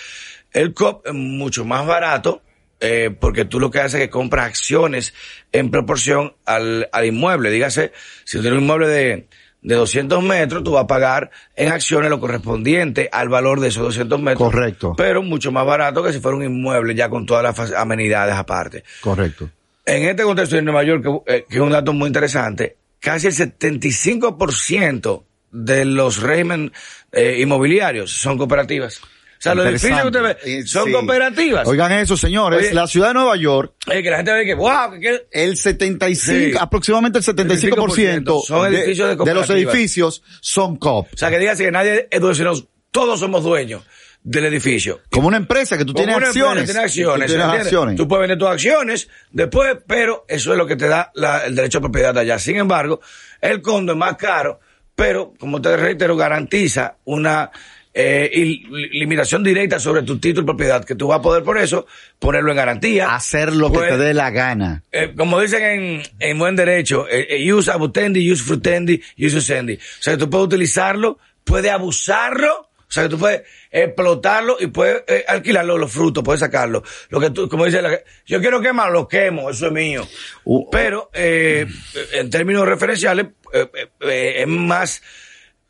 El 0.53 0.74
COP 0.74 1.07
es 1.07 1.13
mucho 1.13 1.65
más 1.65 1.86
barato 1.86 2.41
eh, 2.85 3.09
porque 3.11 3.45
tú 3.45 3.59
lo 3.59 3.71
que 3.71 3.79
haces 3.79 3.95
es 3.95 4.01
que 4.01 4.09
compras 4.09 4.45
acciones 4.45 5.13
en 5.51 5.71
proporción 5.71 6.35
al, 6.45 6.87
al 6.91 7.05
inmueble. 7.05 7.49
Dígase, 7.49 7.91
si 8.23 8.37
tú 8.37 8.43
tienes 8.43 8.57
un 8.57 8.63
inmueble 8.63 8.87
de, 8.87 9.27
de 9.61 9.75
200 9.75 10.21
metros, 10.23 10.63
tú 10.63 10.71
vas 10.71 10.83
a 10.83 10.87
pagar 10.87 11.31
en 11.55 11.71
acciones 11.71 12.11
lo 12.11 12.19
correspondiente 12.19 13.09
al 13.11 13.29
valor 13.29 13.59
de 13.59 13.69
esos 13.69 13.83
200 13.83 14.21
metros. 14.21 14.51
Correcto. 14.51 14.93
Pero 14.95 15.23
mucho 15.23 15.51
más 15.51 15.65
barato 15.65 16.03
que 16.03 16.13
si 16.13 16.19
fuera 16.19 16.37
un 16.37 16.43
inmueble 16.43 16.93
ya 16.93 17.09
con 17.09 17.25
todas 17.25 17.43
las 17.43 17.71
amenidades 17.71 18.35
aparte. 18.35 18.83
Correcto. 19.01 19.49
En 19.83 20.03
este 20.03 20.23
contexto 20.23 20.55
de 20.55 20.61
Nueva 20.61 20.83
York, 20.83 21.03
que, 21.03 21.33
eh, 21.33 21.45
que 21.49 21.55
es 21.55 21.61
un 21.61 21.71
dato 21.71 21.93
muy 21.93 22.07
interesante, 22.07 22.77
casi 22.99 23.27
el 23.27 23.33
75% 23.33 25.23
de 25.51 25.85
los 25.85 26.21
regímenes 26.21 26.71
eh, 27.11 27.39
inmobiliarios 27.39 28.11
son 28.11 28.38
cooperativas. 28.38 29.01
O 29.37 29.41
sea, 29.45 29.53
los 29.55 29.65
edificios 29.67 30.01
que 30.01 30.07
usted 30.07 30.21
ve 30.21 30.65
son 30.65 30.85
Sí. 30.85 30.91
cooperativas. 30.91 31.67
Oigan 31.67 31.91
eso, 31.91 32.17
señores. 32.17 32.59
Oye. 32.59 32.73
la 32.73 32.87
ciudad 32.87 33.09
de 33.09 33.13
Nueva 33.15 33.35
York 33.35 33.73
Eh, 33.91 34.01
que 34.01 34.09
la 34.09 34.17
gente 34.17 34.33
ve 34.33 34.45
que, 34.45 34.53
wow, 34.55 34.99
que, 34.99 35.27
el 35.31 35.57
75, 35.57 36.51
Sí. 36.51 36.57
aproximadamente 36.59 37.19
el 37.19 37.23
75% 37.23 38.41
Son 38.41 38.71
de, 38.71 38.77
edificios 38.79 39.17
de 39.17 39.25
de 39.25 39.33
los 39.33 39.49
edificios 39.49 40.23
son 40.41 40.77
COP. 40.77 41.07
o 41.13 41.17
sea, 41.17 41.29
que 41.29 41.39
dígase 41.39 41.65
que 41.65 41.71
nadie 41.71 42.07
es 42.09 42.19
dueño, 42.21 42.35
sino 42.35 42.53
todos 42.91 43.19
somos 43.19 43.43
dueños 43.43 43.83
del 44.23 44.45
edificio. 44.45 45.01
Como 45.11 45.27
una 45.27 45.38
empresa 45.38 45.77
que 45.77 45.85
tú 45.85 45.93
Como 45.93 46.03
tienes 46.05 46.15
una 46.17 46.25
empresa, 46.27 46.45
acciones. 46.49 46.65
Tiene 46.65 46.79
acciones, 46.81 47.27
Tú 47.27 47.33
tienes 47.38 47.61
acciones. 47.61 47.95
Tú 47.97 48.07
puedes 48.07 48.21
vender 48.21 48.38
tus 48.39 48.47
acciones 48.47 49.09
después, 49.31 49.77
pero 49.85 50.25
eso 50.27 50.51
es 50.53 50.57
lo 50.57 50.65
que 50.65 50.75
te 50.75 50.88
da 50.88 51.11
la- 51.13 51.45
el 51.45 51.53
derecho 51.55 51.77
a 51.77 51.81
propiedad 51.81 52.13
de 52.13 52.21
allá. 52.21 52.39
Sin 52.39 52.55
embargo, 52.55 53.01
el 53.41 53.61
condo 53.61 53.91
es 53.91 53.97
más 53.99 54.15
caro, 54.17 54.59
pero, 54.95 55.33
como 55.39 55.61
te 55.61 55.77
reitero, 55.77 56.15
garantiza 56.17 56.95
una 57.03 57.51
eh, 57.97 58.30
li- 58.33 58.89
limitación 59.00 59.42
directa 59.42 59.80
sobre 59.80 60.03
tu 60.03 60.19
título 60.19 60.42
de 60.42 60.47
propiedad, 60.47 60.83
que 60.83 60.95
tú 60.95 61.07
vas 61.07 61.19
a 61.19 61.21
poder 61.21 61.44
por 61.44 61.57
eso 61.57 61.88
ponerlo 62.19 62.51
en 62.51 62.57
garantía. 62.57 63.15
Hacer 63.15 63.53
lo 63.56 63.71
que 63.71 63.80
te 63.80 63.97
dé 63.97 64.13
la 64.13 64.31
gana. 64.31 64.83
eh, 64.92 65.13
como 65.18 65.39
dicen 65.39 65.63
en, 65.63 66.03
en 66.19 66.38
buen 66.38 66.56
derecho, 66.57 67.07
eh, 67.09 67.25
eh, 67.30 67.53
use 67.53 67.71
abutendi, 67.71 68.30
use 68.30 68.44
frutendi, 68.44 69.01
use 69.18 69.38
usendi. 69.38 69.75
O 69.75 69.80
sea, 70.01 70.13
que 70.13 70.19
tú 70.19 70.30
puedes 70.30 70.47
utilizarlo, 70.47 71.18
puedes 71.45 71.71
abusarlo, 71.71 72.69
o 72.88 72.92
sea, 72.95 73.03
que 73.03 73.09
tú 73.09 73.18
puedes 73.18 73.42
explotarlo 73.71 74.57
y 74.59 74.68
puedes 74.68 75.03
eh, 75.07 75.24
alquilarlo, 75.27 75.77
los 75.77 75.91
frutos, 75.91 76.24
puedes 76.24 76.39
sacarlo. 76.41 76.83
Lo 77.09 77.19
que 77.19 77.30
tú, 77.30 77.48
como 77.50 77.65
dice 77.65 77.81
la 77.81 77.98
yo 78.25 78.39
quiero 78.41 78.62
quemar, 78.62 78.91
lo 78.91 79.07
quemo, 79.07 79.50
eso 79.50 79.68
es 79.68 79.71
mío. 79.71 80.07
Uh, 80.44 80.69
Pero, 80.69 81.09
eh, 81.13 81.65
en 82.13 82.30
términos 82.30 82.68
referenciales, 82.68 83.27
eh, 83.53 83.68
eh, 83.74 83.88
eh, 84.01 84.36
es 84.41 84.48
más 84.48 85.01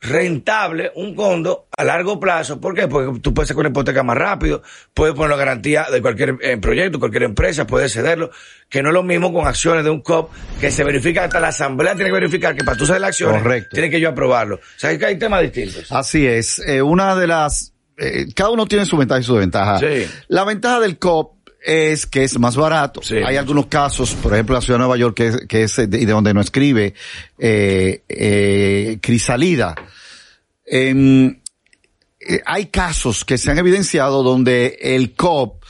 rentable 0.05 0.91
un 0.95 1.15
condo 1.15 1.67
a 1.75 1.83
largo 1.83 2.19
plazo. 2.19 2.59
¿Por 2.61 2.75
qué? 2.75 2.87
Porque 2.87 3.19
tú 3.19 3.33
puedes 3.33 3.47
sacar 3.47 3.61
una 3.61 3.69
hipoteca 3.69 4.03
más 4.03 4.17
rápido, 4.17 4.61
puedes 4.93 5.15
poner 5.15 5.31
la 5.31 5.37
garantía 5.37 5.87
de 5.91 6.01
cualquier 6.01 6.37
eh, 6.41 6.57
proyecto, 6.57 6.99
cualquier 6.99 7.23
empresa, 7.23 7.65
puedes 7.67 7.93
cederlo, 7.93 8.31
que 8.69 8.81
no 8.81 8.89
es 8.89 8.93
lo 8.93 9.03
mismo 9.03 9.33
con 9.33 9.47
acciones 9.47 9.83
de 9.83 9.89
un 9.89 10.01
COP, 10.01 10.31
que 10.59 10.71
se 10.71 10.83
verifica 10.83 11.23
hasta 11.25 11.39
la 11.39 11.49
asamblea 11.49 11.95
tiene 11.95 12.09
que 12.09 12.15
verificar 12.15 12.55
que 12.55 12.63
para 12.63 12.77
tú 12.77 12.85
ceder 12.85 13.01
las 13.01 13.09
acciones, 13.09 13.41
Correcto. 13.41 13.69
tiene 13.73 13.89
que 13.89 13.99
yo 13.99 14.09
aprobarlo. 14.09 14.55
O 14.55 14.59
sea, 14.79 14.97
que 14.97 15.05
hay 15.05 15.17
temas 15.17 15.41
distintos. 15.41 15.91
Así 15.91 16.25
es. 16.25 16.59
Eh, 16.59 16.81
una 16.81 17.15
de 17.15 17.27
las, 17.27 17.73
eh, 17.97 18.25
cada 18.35 18.51
uno 18.51 18.65
tiene 18.65 18.85
su 18.85 18.97
ventaja 18.97 19.21
y 19.21 19.23
su 19.23 19.33
desventaja. 19.33 19.79
Sí. 19.79 20.07
La 20.27 20.43
ventaja 20.43 20.79
del 20.79 20.97
COP 20.97 21.34
es 21.65 22.05
que 22.05 22.23
es 22.23 22.37
más 22.37 22.55
barato. 22.55 23.01
Sí. 23.03 23.15
Hay 23.15 23.37
algunos 23.37 23.65
casos, 23.65 24.13
por 24.13 24.33
ejemplo, 24.33 24.55
la 24.55 24.61
ciudad 24.61 24.75
de 24.75 24.85
Nueva 24.85 24.97
York, 24.97 25.15
que 25.15 25.27
es, 25.27 25.37
que 25.47 25.63
es 25.63 25.75
de, 25.75 25.99
y 25.99 26.05
de 26.05 26.11
donde 26.11 26.33
nos 26.33 26.45
escribe, 26.45 26.93
eh, 27.39 28.03
eh, 28.07 28.99
Crisalida. 29.01 29.75
Em, 30.65 31.39
eh, 32.19 32.41
hay 32.45 32.67
casos 32.67 33.25
que 33.25 33.37
se 33.37 33.49
han 33.49 33.57
evidenciado 33.57 34.21
donde 34.21 34.77
el 34.79 35.15
COP 35.15 35.64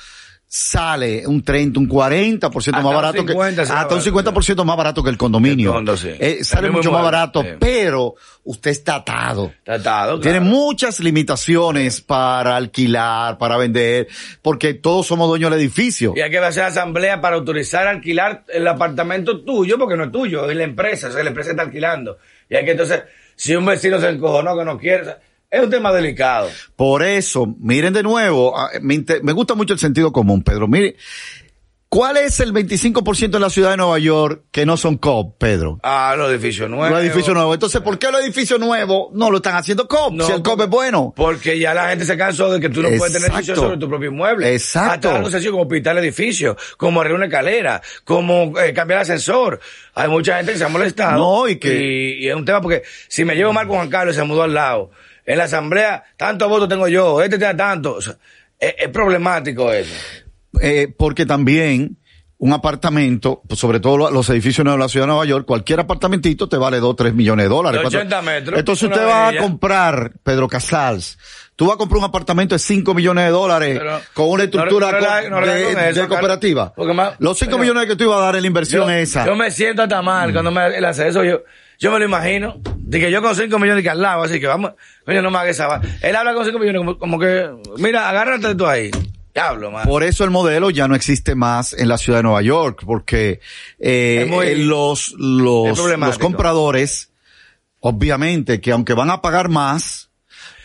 sale 0.58 1.28
un 1.28 1.44
30, 1.44 1.82
un 1.82 1.90
40% 1.90 2.56
Hasta 2.56 2.72
más 2.72 2.86
un 2.86 2.96
barato 2.96 3.18
50 3.18 3.56
que, 3.56 3.62
hasta 3.62 3.94
un 3.94 4.02
barato, 4.02 4.42
50% 4.42 4.64
más 4.64 4.78
barato 4.78 5.04
que 5.04 5.10
el 5.10 5.18
condominio. 5.18 5.84
Sí. 5.98 6.12
Eh, 6.18 6.46
sale 6.46 6.70
mucho 6.70 6.94
más 6.94 7.04
barato, 7.04 7.42
sí. 7.42 7.50
pero 7.60 8.16
usted 8.46 8.72
está 8.72 8.96
atado. 8.96 9.52
Tiene 9.66 9.82
claro. 10.22 10.42
muchas 10.46 11.02
limitaciones 11.02 12.00
para 12.00 12.56
alquilar, 12.56 13.38
para 13.38 13.58
vender, 13.58 14.08
porque 14.42 14.76
todos 14.76 15.06
somos 15.06 15.28
dueños 15.28 15.52
del 15.52 15.60
edificio. 15.60 16.14
Y 16.16 16.22
hay 16.22 16.32
que 16.32 16.38
hacer 16.38 16.64
asamblea 16.64 17.20
para 17.20 17.36
autorizar 17.36 17.88
alquilar 17.88 18.46
el 18.48 18.66
apartamento 18.66 19.44
tuyo, 19.44 19.78
porque 19.78 19.98
no 19.98 20.06
es 20.06 20.12
tuyo, 20.14 20.50
es 20.50 20.56
la 20.56 20.64
empresa, 20.64 21.10
o 21.10 21.12
sea, 21.12 21.22
la 21.22 21.32
empresa 21.32 21.50
está 21.50 21.64
alquilando. 21.64 22.18
Y 22.50 22.56
hay 22.56 22.64
que 22.64 22.72
entonces, 22.72 23.04
si 23.36 23.54
un 23.58 23.66
vecino 23.66 24.00
se 24.00 24.08
encojonó 24.08 24.58
que 24.58 24.64
no 24.64 24.78
quiere, 24.78 25.16
es 25.56 25.64
un 25.64 25.70
tema 25.70 25.92
delicado. 25.94 26.50
Por 26.76 27.04
eso, 27.04 27.46
miren 27.60 27.94
de 27.94 28.04
nuevo, 28.04 28.58
ah, 28.58 28.70
me, 28.82 28.98
gusta 29.34 29.56
mucho 29.56 29.74
el 29.74 29.80
sentido 29.80 30.12
común, 30.12 30.44
Pedro. 30.44 30.68
Mire, 30.68 30.96
¿cuál 31.88 32.18
es 32.18 32.42
el 32.42 32.52
25% 32.52 33.30
de 33.30 33.40
la 33.40 33.50
ciudad 33.50 33.72
de 33.72 33.78
Nueva 33.78 33.98
York 34.00 34.44
que 34.52 34.66
no 34.66 34.76
son 34.76 34.98
COP, 34.98 35.38
Pedro? 35.38 35.80
Ah, 35.82 36.14
los 36.18 36.30
edificios 36.30 36.70
nuevos. 36.70 36.90
Los 36.90 37.00
edificios 37.02 37.34
nuevos. 37.34 37.54
Entonces, 37.54 37.80
¿por 37.82 37.98
qué 37.98 38.12
los 38.12 38.22
edificios 38.22 38.60
nuevos 38.60 39.08
no 39.14 39.32
lo 39.32 39.38
están 39.38 39.56
haciendo 39.56 39.88
COP? 39.88 40.14
No, 40.14 40.26
si 40.26 40.34
el 40.34 40.42
COP 40.42 40.62
es 40.62 40.68
bueno. 40.70 41.14
Porque 41.16 41.58
ya 41.58 41.74
la 41.74 41.90
gente 41.90 42.04
se 42.04 42.18
cansó 42.18 42.52
de 42.52 42.60
que 42.60 42.68
tú 42.70 42.82
no 42.82 42.90
puedes 42.98 43.14
tener 43.14 43.30
edificios 43.32 43.58
sobre 43.58 43.78
tu 43.78 43.88
propio 43.88 44.10
inmueble. 44.10 44.52
Exacto. 44.54 45.08
Hasta 45.10 45.16
algo 45.16 45.30
sencillo 45.30 45.54
como 45.54 45.68
pintar 45.70 45.98
el 45.98 46.04
edificio, 46.04 46.58
como 46.78 47.00
arreglar 47.00 47.18
una 47.18 47.26
escalera, 47.28 47.82
como 48.04 48.60
eh, 48.60 48.74
cambiar 48.74 48.98
el 49.00 49.02
ascensor. 49.04 49.62
Hay 49.94 50.10
mucha 50.10 50.36
gente 50.38 50.52
que 50.52 50.58
se 50.58 50.66
ha 50.66 50.70
molestado. 50.70 51.18
No, 51.18 51.48
y 51.48 51.56
que- 51.58 51.82
Y, 51.82 52.26
y 52.26 52.28
es 52.28 52.36
un 52.36 52.44
tema 52.44 52.60
porque 52.62 52.84
si 53.08 53.24
me 53.24 53.36
llevo 53.36 53.54
mal 53.54 53.68
con 53.68 53.78
Juan 53.78 53.90
Carlos 53.90 54.16
y 54.16 54.20
se 54.20 54.26
mudó 54.26 54.44
al 54.44 54.54
lado, 54.54 54.92
en 55.26 55.38
la 55.38 55.46
asamblea, 55.46 56.04
tantos 56.18 56.48
votos 56.50 56.70
tengo 56.70 56.88
yo, 56.88 57.22
este 57.22 57.38
te 57.38 57.46
da 57.46 57.56
tanto. 57.58 57.96
O 57.96 58.02
sea, 58.02 58.16
es, 58.60 58.76
es 58.78 58.90
problemático 58.90 59.72
eso. 59.74 59.94
Eh, 60.62 60.94
porque 60.98 61.26
también 61.26 61.98
un 62.38 62.52
apartamento, 62.54 63.42
pues, 63.48 63.60
sobre 63.60 63.80
todo 63.80 63.98
lo- 63.98 64.12
los 64.12 64.30
edificios 64.30 64.66
de 64.66 64.78
la 64.78 64.90
ciudad 64.90 65.06
de 65.06 65.08
Nueva 65.08 65.26
York, 65.26 65.46
cualquier 65.46 65.80
apartamentito 65.80 66.48
te 66.50 66.58
vale 66.58 66.80
2, 66.80 66.96
3 66.96 67.14
millones 67.14 67.46
de 67.46 67.50
dólares. 67.50 67.80
De 67.80 67.84
Cuatro- 67.84 68.00
80 68.00 68.22
metros, 68.22 68.60
Entonces 68.60 68.90
usted 68.90 69.06
va 69.08 69.30
a 69.30 69.38
comprar, 69.38 70.12
Pedro 70.22 70.48
Casals, 70.50 71.18
tú 71.56 71.66
vas 71.68 71.76
a 71.76 71.78
comprar 71.78 72.00
un 72.00 72.04
apartamento 72.06 72.54
de 72.54 72.60
5 72.60 72.94
millones 72.94 73.24
de 73.26 73.32
dólares 73.32 73.78
Pero- 73.80 74.02
con 74.14 74.30
una 74.30 74.44
estructura 74.44 74.92
no 74.92 75.40
no 75.40 75.46
de, 75.48 75.90
eso, 75.92 76.08
cooperativa. 76.10 76.74
Más- 76.94 77.14
Los 77.20 77.40
5 77.40 77.52
Coño. 77.54 77.62
millones 77.64 77.86
que 77.88 77.96
tú 77.96 78.04
ibas 78.04 78.18
a 78.18 78.26
dar 78.26 78.36
en 78.36 78.42
la 78.42 78.48
inversión 78.48 78.84
yo, 78.84 78.92
esa. 78.94 79.26
yo 79.26 79.36
me 79.36 79.50
siento 79.50 79.84
hasta 79.84 80.02
mal 80.02 80.32
cuando 80.34 80.52
me, 80.52 80.62
hace 80.62 81.08
eso. 81.08 81.24
Yo, 81.24 81.40
yo 81.80 81.92
me 81.92 82.00
lo 82.00 82.06
imagino. 82.06 82.62
De 82.78 83.00
que 83.00 83.10
yo 83.12 83.22
con 83.22 83.36
5 83.36 83.58
millones 83.60 83.84
que 83.84 83.90
al 83.90 84.02
lado, 84.02 84.24
así 84.24 84.40
que 84.40 84.48
vamos. 84.48 84.74
Coño, 85.06 85.22
no 85.22 85.32
me 85.32 85.38
haga 85.40 85.50
esa. 85.50 85.82
Él 86.02 86.16
habla 86.16 86.34
con 86.34 86.46
5 86.46 86.60
millones 86.60 86.80
como, 86.80 86.98
como 87.00 87.20
que, 87.20 87.50
mira, 87.78 88.08
agárrate 88.10 88.54
tú 88.56 88.66
ahí. 88.68 88.92
Diablo, 89.34 89.70
man. 89.72 89.86
Por 89.88 90.04
eso 90.04 90.24
el 90.24 90.30
modelo 90.30 90.70
ya 90.70 90.88
no 90.88 90.96
existe 90.96 91.36
más 91.36 91.74
en 91.74 91.90
la 91.90 91.98
ciudad 91.98 92.20
de 92.20 92.24
Nueva 92.24 92.42
York, 92.42 92.84
porque 92.86 93.42
eh, 93.80 94.26
muy- 94.30 94.46
eh, 94.48 94.56
los, 94.56 95.14
los, 95.18 95.78
los 96.08 96.18
compradores, 96.20 97.12
obviamente, 97.80 98.62
que 98.62 98.72
aunque 98.72 98.94
van 98.94 99.10
a 99.10 99.22
pagar 99.22 99.50
más, 99.50 100.05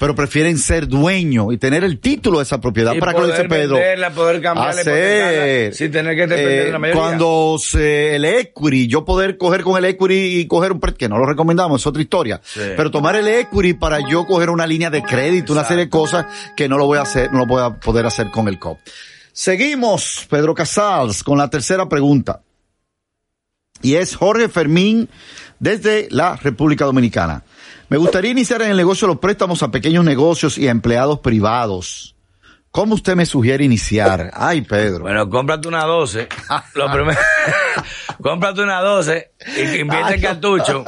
pero 0.00 0.14
prefieren 0.14 0.56
ser 0.56 0.88
dueños 0.88 1.52
y 1.52 1.58
tener 1.58 1.84
el 1.84 2.00
título 2.00 2.38
de 2.38 2.44
esa 2.44 2.58
propiedad. 2.58 2.94
Y 2.94 3.00
para 3.00 3.12
que 3.12 3.20
lo 3.20 3.26
dice 3.26 3.44
poder 3.44 3.60
Pedro. 3.60 3.74
venderla, 3.74 4.10
poder 4.10 4.40
cambiarla, 4.40 4.80
hacer, 4.80 5.74
sin 5.74 5.92
tener 5.92 6.16
que 6.16 6.26
depender 6.26 6.64
de 6.64 6.72
la 6.72 6.78
mayoría. 6.78 7.02
Eh, 7.02 7.06
Cuando 7.06 7.56
se, 7.58 8.16
el 8.16 8.24
equity, 8.24 8.86
yo 8.86 9.04
poder 9.04 9.36
coger 9.36 9.62
con 9.62 9.76
el 9.76 9.84
equity 9.84 10.40
y 10.40 10.46
coger 10.46 10.72
un 10.72 10.80
que 10.80 11.06
no 11.06 11.18
lo 11.18 11.26
recomendamos, 11.26 11.82
es 11.82 11.86
otra 11.86 12.00
historia. 12.00 12.40
Sí. 12.42 12.60
Pero 12.78 12.90
tomar 12.90 13.14
el 13.14 13.28
equity 13.28 13.74
para 13.74 13.98
yo 14.08 14.24
coger 14.24 14.48
una 14.48 14.66
línea 14.66 14.88
de 14.88 15.02
crédito, 15.02 15.52
una 15.52 15.64
serie 15.64 15.84
de 15.84 15.90
cosas 15.90 16.24
que 16.56 16.66
no 16.66 16.78
lo 16.78 16.86
voy 16.86 16.96
a 16.96 17.02
hacer, 17.02 17.30
no 17.30 17.40
lo 17.40 17.46
voy 17.46 17.62
a 17.62 17.78
poder 17.78 18.06
hacer 18.06 18.30
con 18.30 18.48
el 18.48 18.58
COP. 18.58 18.78
Seguimos, 19.34 20.26
Pedro 20.30 20.54
Casals, 20.54 21.22
con 21.22 21.36
la 21.36 21.50
tercera 21.50 21.86
pregunta. 21.90 22.40
Y 23.82 23.96
es 23.96 24.16
Jorge 24.16 24.48
Fermín 24.48 25.10
desde 25.58 26.08
la 26.10 26.36
República 26.36 26.86
Dominicana. 26.86 27.44
Me 27.90 27.96
gustaría 27.98 28.30
iniciar 28.30 28.62
en 28.62 28.70
el 28.70 28.76
negocio 28.76 29.06
de 29.06 29.14
los 29.14 29.20
préstamos 29.20 29.62
a 29.62 29.70
pequeños 29.70 30.04
negocios 30.04 30.56
y 30.56 30.68
a 30.68 30.70
empleados 30.70 31.18
privados. 31.20 32.14
¿Cómo 32.70 32.94
usted 32.94 33.16
me 33.16 33.26
sugiere 33.26 33.64
iniciar? 33.64 34.30
Ay, 34.32 34.60
Pedro. 34.60 35.00
Bueno, 35.00 35.28
cómprate 35.28 35.66
una 35.66 35.84
12. 35.84 36.28
Lo 36.76 36.90
primero, 36.92 37.18
cómprate 38.22 38.62
una 38.62 38.80
12 38.80 39.32
y 39.56 39.80
invierte 39.80 40.14
en 40.14 40.20
cartucho. 40.20 40.84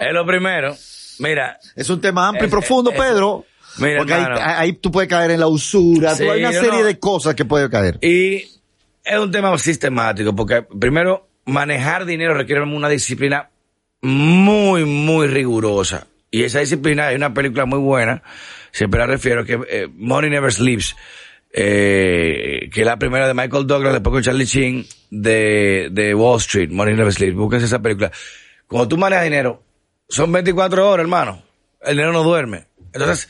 Es 0.00 0.12
lo 0.12 0.24
primero. 0.24 0.74
Mira, 1.18 1.58
Es 1.74 1.90
un 1.90 2.00
tema 2.00 2.28
amplio 2.28 2.46
y 2.46 2.50
profundo, 2.50 2.90
es- 2.92 2.98
Pedro. 3.00 3.44
Mira, 3.78 3.98
porque 3.98 4.14
ahí, 4.14 4.22
hermano. 4.22 4.40
ahí 4.58 4.72
tú 4.74 4.92
puedes 4.92 5.10
caer 5.10 5.32
en 5.32 5.40
la 5.40 5.48
usura, 5.48 6.14
Sí, 6.14 6.22
hay 6.28 6.40
una 6.44 6.52
serie 6.52 6.70
no- 6.80 6.84
de 6.84 6.96
cosas 7.00 7.34
que 7.34 7.44
puede 7.44 7.68
caer. 7.68 7.98
y 8.00 8.36
es 9.04 9.18
un 9.18 9.32
tema 9.32 9.56
sistemático, 9.58 10.32
porque 10.36 10.62
primero, 10.62 11.28
manejar 11.44 12.04
dinero 12.06 12.34
requiere 12.34 12.62
una 12.62 12.88
disciplina 12.88 13.50
muy, 14.04 14.84
muy 14.84 15.26
rigurosa. 15.26 16.06
Y 16.30 16.42
esa 16.44 16.60
disciplina, 16.60 17.08
hay 17.08 17.16
una 17.16 17.32
película 17.32 17.64
muy 17.64 17.78
buena, 17.78 18.22
siempre 18.72 19.00
la 19.00 19.06
refiero, 19.06 19.44
que 19.44 19.58
eh, 19.68 19.88
Money 19.94 20.30
Never 20.30 20.52
Sleeps, 20.52 20.96
eh, 21.52 22.68
que 22.72 22.80
es 22.80 22.86
la 22.86 22.98
primera 22.98 23.26
de 23.28 23.34
Michael 23.34 23.66
Douglas, 23.66 23.92
después 23.92 24.12
con 24.12 24.22
Charlie 24.22 24.44
Sheen, 24.44 24.84
de, 25.10 25.88
de 25.92 26.14
Wall 26.14 26.38
Street, 26.38 26.70
Money 26.70 26.94
Never 26.94 27.12
Sleeps. 27.12 27.36
Búsquense 27.36 27.66
esa 27.66 27.80
película. 27.80 28.10
Cuando 28.66 28.88
tú 28.88 28.96
manejas 28.98 29.24
dinero, 29.24 29.62
son 30.08 30.32
24 30.32 30.90
horas, 30.90 31.04
hermano. 31.04 31.42
El 31.82 31.92
dinero 31.92 32.12
no 32.12 32.22
duerme. 32.24 32.64
Entonces, 32.92 33.28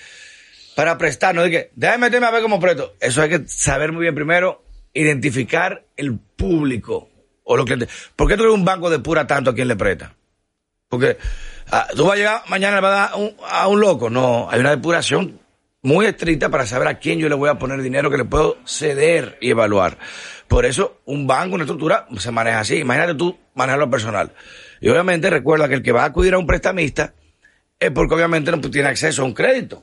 para 0.75 0.97
prestar, 0.97 1.35
no 1.35 1.45
que, 1.45 1.71
déjame 1.75 2.07
meterme 2.07 2.26
a 2.26 2.31
ver 2.31 2.43
cómo 2.43 2.59
presto. 2.59 2.95
Eso 3.00 3.21
hay 3.23 3.28
que 3.28 3.43
saber 3.47 3.93
muy 3.93 4.02
bien 4.02 4.14
primero, 4.14 4.64
identificar 4.95 5.85
el 5.97 6.19
público. 6.19 7.11
O 7.45 7.57
lo 7.57 7.64
que 7.66 7.76
te- 7.76 7.88
¿Por 8.16 8.28
qué 8.28 8.37
tú 8.37 8.45
eres 8.45 8.54
un 8.54 8.64
banco 8.64 8.88
de 8.88 8.99
pura 9.00 9.26
tanto 9.26 9.50
a 9.50 9.54
quien 9.54 9.69
le 9.69 9.76
presta? 9.76 10.14
Porque 10.88 11.18
ah, 11.70 11.88
tú 11.94 12.04
vas 12.04 12.14
a 12.14 12.16
llegar 12.16 12.42
mañana 12.48 12.80
vas 12.80 12.92
a 12.92 12.94
dar 13.12 13.20
un- 13.20 13.36
a 13.48 13.68
un 13.68 13.80
loco. 13.80 14.10
No, 14.10 14.48
hay 14.50 14.60
una 14.60 14.70
depuración 14.70 15.40
muy 15.82 16.06
estricta 16.06 16.48
para 16.48 16.66
saber 16.66 16.88
a 16.88 16.98
quién 16.98 17.18
yo 17.18 17.28
le 17.28 17.34
voy 17.34 17.48
a 17.50 17.58
poner 17.58 17.82
dinero 17.82 18.10
que 18.10 18.16
le 18.18 18.24
puedo 18.24 18.56
ceder 18.64 19.36
y 19.40 19.50
evaluar. 19.50 19.98
Por 20.48 20.64
eso, 20.66 21.00
un 21.04 21.26
banco, 21.26 21.54
una 21.56 21.64
estructura, 21.64 22.06
se 22.18 22.30
maneja 22.30 22.60
así. 22.60 22.76
Imagínate 22.76 23.14
tú 23.14 23.38
manejarlo 23.54 23.90
personal. 23.90 24.32
Y 24.80 24.88
obviamente 24.88 25.28
recuerda 25.30 25.68
que 25.68 25.74
el 25.74 25.82
que 25.82 25.92
va 25.92 26.02
a 26.02 26.06
acudir 26.06 26.34
a 26.34 26.38
un 26.38 26.46
prestamista 26.46 27.14
es 27.78 27.90
porque 27.90 28.14
obviamente 28.14 28.50
no 28.50 28.60
tiene 28.60 28.88
acceso 28.88 29.22
a 29.22 29.24
un 29.24 29.32
crédito. 29.34 29.82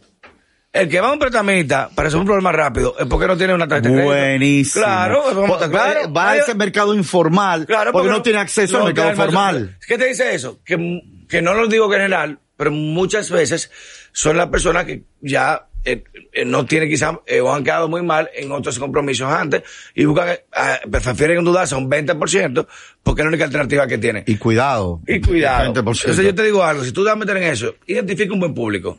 El 0.74 0.88
que 0.88 1.01
va 1.01 1.10
a 1.10 1.12
un 1.12 1.20
prestamista 1.20 1.90
para 1.94 2.08
hacer 2.08 2.20
un 2.20 2.25
problema 2.25 2.51
rápido 2.54 2.96
es 2.98 3.06
porque 3.06 3.28
no 3.28 3.36
tiene 3.36 3.54
una 3.54 3.68
tarjeta 3.68 3.90
de 3.90 3.96
crédito. 3.96 4.16
Buenísimo. 4.16 4.86
Claro, 4.86 5.24
vamos 5.36 5.62
a 5.62 5.66
estar 5.66 5.74
Va- 5.74 5.92
claro. 5.92 6.13
Va 6.13 6.30
a 6.32 6.38
ese 6.38 6.56
mercado 6.56 6.94
informal 6.96 7.66
Claro, 7.66 7.92
porque, 7.92 8.10
no 8.10 8.22
tiene 8.22 8.40
acceso 8.40 8.78
al 8.78 8.86
mercado 8.86 9.10
tiene 9.10 9.24
formal. 9.24 9.78
¿Qué 9.86 9.98
te 9.98 10.06
dice 10.08 10.34
eso? 10.34 10.60
Que, 10.63 11.01
que 11.28 11.42
no 11.42 11.54
lo 11.56 11.68
digo 11.68 11.86
en 11.88 11.92
general, 11.92 12.40
pero 12.56 12.72
muchas 12.72 13.30
veces 13.30 13.70
son 14.13 14.38
las 14.38 14.48
personas 14.48 14.86
que 14.86 15.04
ya 15.20 15.68
eh, 15.84 16.04
eh, 16.32 16.46
no 16.46 16.66
tienen 16.66 16.88
quizás 16.88 17.16
eh, 17.25 17.42
o 17.42 17.54
han 17.54 17.66
quedado 17.66 17.90
muy 17.90 18.01
mal 18.04 18.30
en 18.34 18.51
otros 18.54 18.80
compromisos 18.80 19.30
antes 19.30 19.63
y 19.94 20.06
buscan, 20.06 20.38
ah, 20.54 20.80
prefieren 20.90 21.40
endeudarse 21.40 21.75
a 21.75 21.80
un 21.80 21.90
20% 21.90 22.66
porque 23.04 23.22
es 23.22 23.25
la 23.25 23.30
única 23.30 23.44
alternativa 23.44 23.88
que 23.88 23.98
tienen. 23.98 24.24
Y 24.25 24.38
cuidado. 24.38 25.01
Y 25.06 25.20
cuidado. 25.20 25.74
20%. 25.74 25.78
Entonces 26.01 26.24
yo 26.24 26.34
te 26.34 26.44
digo 26.44 26.63
algo, 26.63 26.86
si 26.86 26.94
tú 26.94 27.01
te 27.01 27.08
vas 27.08 27.16
a 27.16 27.20
meter 27.20 27.36
en 27.36 27.44
eso, 27.44 27.75
identifica 27.88 28.34
un 28.34 28.40
buen 28.40 28.54
público. 28.54 28.98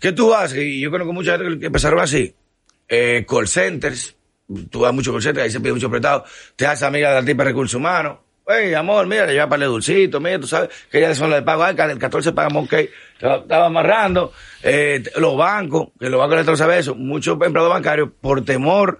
¿Qué 0.00 0.12
tú 0.12 0.34
haces? 0.34 0.58
Y 0.58 0.80
yo 0.80 0.90
conozco 0.90 1.12
mucha 1.12 1.38
gente 1.38 1.58
que- 1.58 1.66
empezaron 1.66 2.00
así. 2.00 2.34
Eh, 2.88 3.24
call 3.28 3.48
centers. 3.48 4.14
Tú 4.70 4.80
vas 4.80 4.90
a 4.90 4.92
muchos 4.92 5.12
call 5.12 5.22
centers, 5.22 5.44
ahí 5.44 5.50
se 5.50 5.60
pide 5.60 5.72
mucho 5.72 5.90
prestado. 5.90 6.24
Te 6.54 6.66
haces 6.66 6.82
amiga 6.84 7.10
de 7.10 7.20
la 7.20 7.26
tipa 7.26 7.42
de 7.44 7.50
recursos 7.50 7.74
humanos. 7.74 8.18
Hey, 8.48 8.74
amor, 8.74 9.06
mira, 9.08 9.26
le 9.26 9.32
lleva 9.32 9.48
para 9.48 9.64
el 9.64 9.70
dulcito, 9.70 10.20
mira, 10.20 10.38
tú 10.38 10.46
sabes 10.46 10.68
que 10.88 11.00
ya 11.00 11.12
son 11.16 11.30
las 11.30 11.40
de 11.40 11.44
pago. 11.44 11.64
Ay, 11.64 11.74
el 11.78 11.98
14 11.98 12.32
pagamos, 12.32 12.66
ok. 12.66 12.74
Estaba 13.14 13.66
amarrando. 13.66 14.32
Eh, 14.62 15.02
los 15.16 15.36
bancos, 15.36 15.88
que 15.98 16.08
los 16.08 16.20
bancos 16.20 16.46
no 16.46 16.56
saben 16.56 16.78
eso. 16.78 16.94
Muchos 16.94 17.34
empleados 17.40 17.70
bancarios, 17.72 18.10
por 18.20 18.44
temor 18.44 18.98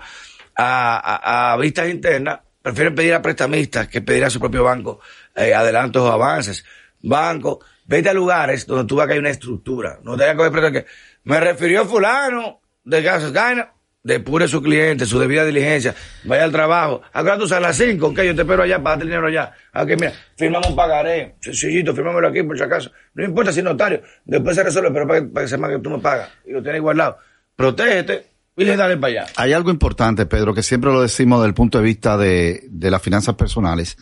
a 0.56 1.56
vistas 1.60 1.88
internas, 1.88 2.40
prefieren 2.60 2.96
pedir 2.96 3.14
a 3.14 3.22
prestamistas 3.22 3.86
que 3.86 4.00
pedir 4.00 4.24
a 4.24 4.30
su 4.30 4.40
propio 4.40 4.64
banco 4.64 4.98
eh, 5.36 5.54
adelantos 5.54 6.02
o 6.02 6.10
avances. 6.10 6.64
Banco, 7.02 7.60
vete 7.86 8.08
a 8.08 8.14
lugares 8.14 8.66
donde 8.66 8.84
tú 8.84 8.96
vas 8.96 9.06
que 9.06 9.14
hay 9.14 9.18
una 9.18 9.30
estructura. 9.30 9.98
No 10.02 10.16
te 10.16 10.24
vayas 10.24 10.34
a 10.34 10.50
coger 10.50 10.72
que 10.72 10.86
me 11.24 11.40
refirió 11.40 11.86
fulano 11.86 12.60
de 12.84 13.02
Gasas 13.02 13.32
Gaina, 13.32 13.72
depure 14.02 14.46
su 14.46 14.62
cliente, 14.62 15.04
su 15.04 15.18
debida 15.18 15.44
diligencia, 15.44 15.94
vaya 16.24 16.44
al 16.44 16.52
trabajo. 16.52 17.02
Acá 17.12 17.36
tú 17.36 17.52
a 17.52 17.60
las 17.60 17.76
5, 17.76 18.06
ok, 18.06 18.20
yo 18.22 18.34
te 18.34 18.42
espero 18.42 18.62
allá 18.62 18.76
para 18.78 18.90
darte 18.90 19.02
el 19.02 19.08
dinero 19.08 19.26
allá. 19.26 19.52
Ok, 19.74 19.88
mira, 19.98 20.12
firmamos 20.36 20.70
un 20.70 20.76
pagaré, 20.76 21.34
sencillito, 21.40 21.92
firmámoslo 21.94 22.28
aquí 22.28 22.42
por 22.44 22.56
si 22.56 22.62
acaso. 22.62 22.92
No 23.14 23.24
importa 23.24 23.52
si 23.52 23.58
es 23.58 23.64
notario, 23.64 24.02
después 24.24 24.54
se 24.54 24.62
resuelve, 24.62 24.92
pero 24.92 25.08
para 25.08 25.20
que, 25.20 25.26
para 25.26 25.44
que 25.44 25.50
sepa 25.50 25.68
que 25.68 25.78
tú 25.80 25.90
me 25.90 25.98
pagas 25.98 26.30
y 26.46 26.52
lo 26.52 26.62
tienes 26.62 26.80
guardado. 26.80 27.18
Protégete 27.56 28.26
y 28.56 28.64
le 28.64 28.76
dale 28.76 28.96
para 28.96 29.22
allá. 29.22 29.32
Hay 29.36 29.52
algo 29.52 29.70
importante, 29.70 30.26
Pedro, 30.26 30.54
que 30.54 30.62
siempre 30.62 30.92
lo 30.92 31.02
decimos 31.02 31.40
desde 31.40 31.48
el 31.48 31.54
punto 31.54 31.78
de 31.78 31.84
vista 31.84 32.16
de, 32.16 32.62
de 32.68 32.90
las 32.92 33.02
finanzas 33.02 33.34
personales. 33.34 33.96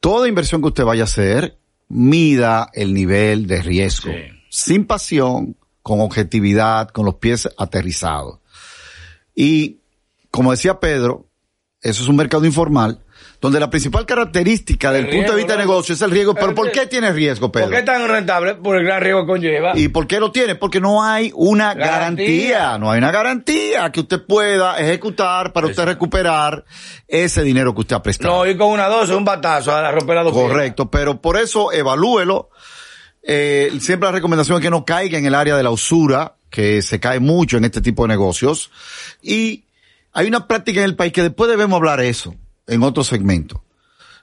Toda 0.00 0.28
inversión 0.28 0.60
que 0.60 0.68
usted 0.68 0.84
vaya 0.84 1.02
a 1.02 1.04
hacer, 1.04 1.56
mida 1.92 2.70
el 2.72 2.94
nivel 2.94 3.46
de 3.46 3.62
riesgo. 3.62 4.10
Sí. 4.10 4.40
Sin 4.48 4.86
pasión, 4.86 5.56
con 5.82 6.00
objetividad, 6.00 6.88
con 6.88 7.04
los 7.04 7.16
pies 7.16 7.48
aterrizados. 7.58 8.38
Y, 9.34 9.80
como 10.30 10.50
decía 10.50 10.80
Pedro, 10.80 11.28
eso 11.80 12.02
es 12.02 12.08
un 12.08 12.16
mercado 12.16 12.44
informal, 12.44 13.04
donde 13.42 13.58
la 13.58 13.68
principal 13.68 14.06
característica 14.06 14.92
del 14.92 15.06
El 15.06 15.16
punto 15.16 15.32
de 15.32 15.38
vista 15.38 15.54
de 15.54 15.58
negocio 15.58 15.96
es 15.96 16.00
el 16.00 16.12
riesgo. 16.12 16.32
Pero 16.32 16.50
El 16.50 16.54
¿por 16.54 16.70
qué 16.70 16.86
tiene 16.86 17.12
riesgo, 17.12 17.50
Pedro? 17.50 17.66
¿Por 17.66 17.74
qué 17.74 17.80
es 17.80 17.84
tan 17.84 18.06
rentable? 18.06 18.54
Por 18.54 18.76
el 18.76 18.84
gran 18.84 19.02
riesgo 19.02 19.22
que 19.22 19.26
conlleva. 19.26 19.72
¿Y 19.76 19.88
por 19.88 20.06
qué 20.06 20.20
lo 20.20 20.30
tiene? 20.30 20.54
Porque 20.54 20.80
no 20.80 21.02
hay 21.02 21.32
una 21.34 21.74
garantía. 21.74 22.58
Garantía. 22.60 22.78
no 22.78 22.92
hay 22.92 22.98
una 22.98 23.10
garantía 23.10 23.90
que 23.90 23.98
usted 23.98 24.22
pueda 24.24 24.78
ejecutar 24.78 25.52
para 25.52 25.66
usted 25.66 25.84
recuperar 25.84 26.64
ese 27.08 27.42
dinero 27.42 27.74
que 27.74 27.80
usted 27.80 27.96
ha 27.96 28.02
prestado. 28.04 28.32
No, 28.32 28.46
ir 28.46 28.56
con 28.56 28.68
una 28.68 28.86
dosis, 28.86 29.12
un 29.12 29.24
batazo 29.24 29.74
a 29.74 29.82
la 29.82 29.90
romper 29.90 30.14
la 30.14 30.30
Correcto, 30.30 30.88
pero 30.88 31.20
por 31.20 31.36
eso 31.36 31.72
evalúelo. 31.72 32.48
Eh, 33.24 33.72
siempre 33.80 34.06
la 34.06 34.12
recomendación 34.12 34.58
es 34.58 34.62
que 34.62 34.70
no 34.70 34.84
caiga 34.84 35.18
en 35.18 35.26
el 35.26 35.34
área 35.34 35.56
de 35.56 35.64
la 35.64 35.70
usura, 35.70 36.36
que 36.48 36.80
se 36.80 37.00
cae 37.00 37.18
mucho 37.18 37.56
en 37.56 37.64
este 37.64 37.80
tipo 37.80 38.02
de 38.04 38.08
negocios. 38.08 38.70
Y 39.20 39.64
hay 40.12 40.28
una 40.28 40.46
práctica 40.46 40.78
en 40.78 40.84
el 40.84 40.94
país 40.94 41.12
que 41.12 41.22
después 41.22 41.50
debemos 41.50 41.76
hablar 41.76 42.00
eso 42.00 42.36
en 42.66 42.82
otro 42.82 43.04
segmento, 43.04 43.64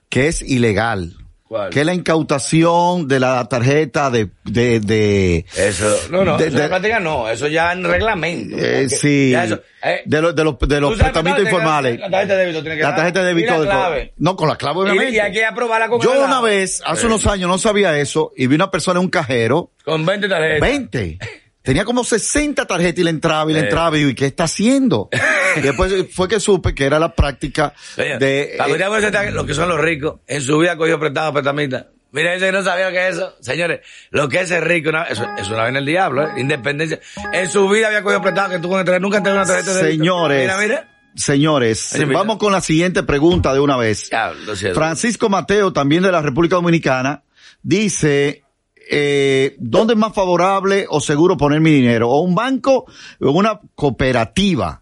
que 0.10 0.28
es 0.28 0.42
ilegal. 0.42 1.14
¿Cuál? 1.44 1.72
Que 1.72 1.80
es 1.80 1.86
la 1.88 1.96
incautación 1.96 3.08
de 3.08 3.20
la 3.20 3.44
tarjeta 3.50 4.12
de, 4.12 4.30
de, 4.46 4.80
de, 4.80 5.46
Eso, 5.58 5.92
no, 6.12 6.24
no, 6.24 6.38
De- 6.38 6.50
eso 6.50 6.58
de- 6.60 6.68
práctica 6.68 7.00
no, 7.00 7.28
eso 7.28 7.48
ya 7.48 7.74
en 7.74 7.84
reglamento. 7.86 8.56
Eh, 8.56 8.88
sí. 8.88 9.34
eso, 9.34 9.60
eh, 9.84 10.02
de 10.06 10.22
los, 10.22 10.36
de 10.36 10.44
los, 10.44 10.60
de 10.60 10.80
los 10.80 10.96
la- 11.00 11.08
informales. 11.40 12.00
La 12.00 12.12
tarjeta 12.12 12.36
de 12.36 12.40
débito 12.42 12.62
tiene 12.62 12.78
que 12.78 12.84
La 12.84 12.96
tarjeta 12.96 13.22
de 13.22 13.26
débito. 13.34 13.48
Y 13.48 13.50
la 13.52 13.60
de- 13.62 13.66
clave. 13.66 14.14
No, 14.18 14.36
con 14.36 14.48
la 14.48 14.58
clave 14.58 14.78
Y- 14.78 14.84
obviamente. 14.84 15.16
Y, 15.16 15.20
hay 15.20 15.32
que 15.32 15.44
aprobarla 15.44 15.90
con 15.90 16.00
Yo 16.02 16.12
una 16.12 16.28
lado. 16.30 16.44
vez, 16.44 16.84
hace 16.86 17.08
unos 17.08 17.26
años, 17.26 17.50
no 17.50 17.58
sabía 17.58 17.98
eso 17.98 18.32
y 18.38 18.46
vi 18.46 18.54
una 18.54 18.70
persona 18.70 19.00
en 19.00 19.06
un 19.06 19.10
cajero, 19.10 19.72
Con 19.84 20.06
20 20.06 20.30
tarjetas. 20.30 20.62
20. 20.62 21.18
Tenía 21.62 21.84
como 21.86 22.04
60 22.04 22.66
tarjetas 22.66 23.00
y 23.00 23.04
le 23.04 23.10
entraba 23.10 23.50
y 23.52 23.54
le 23.54 23.60
Sí. 23.62 23.66
entraba 23.66 23.98
y 23.98 24.02
yo, 24.02 24.08
¿y 24.10 24.16
qué 24.16 24.26
está 24.28 24.46
haciendo? 24.46 25.10
Y 25.58 25.62
después 25.62 25.92
fue 26.14 26.28
que 26.28 26.40
supe 26.40 26.76
que 26.76 26.86
era 26.86 27.00
la 27.00 27.16
práctica 27.16 27.74
Señor, 27.96 28.20
de... 28.20 28.56
que 28.56 28.64
eh, 28.64 29.46
que 29.48 29.54
son 29.56 29.68
los 29.68 29.80
ricos, 29.82 30.20
en 30.28 30.42
su 30.42 30.60
vida 30.60 30.78
cogió 30.78 31.00
prestado 31.00 31.34
petamita. 31.34 31.88
Mira, 32.12 32.38
que 32.38 32.52
no 32.52 32.64
sabía 32.64 32.92
que 32.92 33.08
eso. 33.08 33.36
Señores, 33.40 33.80
lo 34.12 34.30
que 34.30 34.42
es 34.42 34.48
ser 34.50 34.64
rico, 34.64 34.90
una- 34.90 35.04
eso, 35.04 35.28
eso 35.38 35.54
una 35.54 35.64
vez 35.64 35.70
en 35.72 35.78
el 35.78 35.86
diablo, 35.86 36.24
¿eh? 36.24 36.30
Independencia. 36.38 37.00
En 37.34 37.50
su 37.50 37.68
vida 37.68 37.88
había 37.88 38.04
cogido 38.04 38.22
prestado 38.22 38.50
que 38.52 38.60
tú 38.60 38.70
con 38.70 38.80
el- 38.88 39.02
nunca 39.02 39.18
entregó 39.18 39.38
una 39.38 39.46
tarjeta 39.48 39.74
de. 39.74 39.92
Señores, 39.92 40.42
Mira, 40.42 40.58
mira. 40.58 40.88
señores, 41.16 41.94
Oye, 41.96 42.06
vamos 42.06 42.38
con 42.38 42.52
la 42.52 42.62
siguiente 42.62 43.02
pregunta 43.04 43.52
de 43.54 43.60
una 43.60 43.76
vez. 43.76 44.10
Diablo. 44.10 44.54
Francisco 44.76 45.30
Mateo, 45.30 45.74
también 45.74 46.04
de 46.04 46.12
la 46.12 46.22
República 46.22 46.56
Dominicana, 46.58 47.24
dice, 47.64 48.44
eh, 48.90 49.56
¿dónde 49.60 49.94
es 49.94 50.00
más 50.00 50.14
favorable 50.14 50.86
o 50.90 51.00
seguro 51.00 51.38
poner 51.38 51.62
mi 51.62 51.72
dinero? 51.72 52.10
¿O 52.10 52.22
un 52.22 52.36
banco 52.36 52.86
o 53.20 53.32
una 53.32 53.60
cooperativa? 53.76 54.82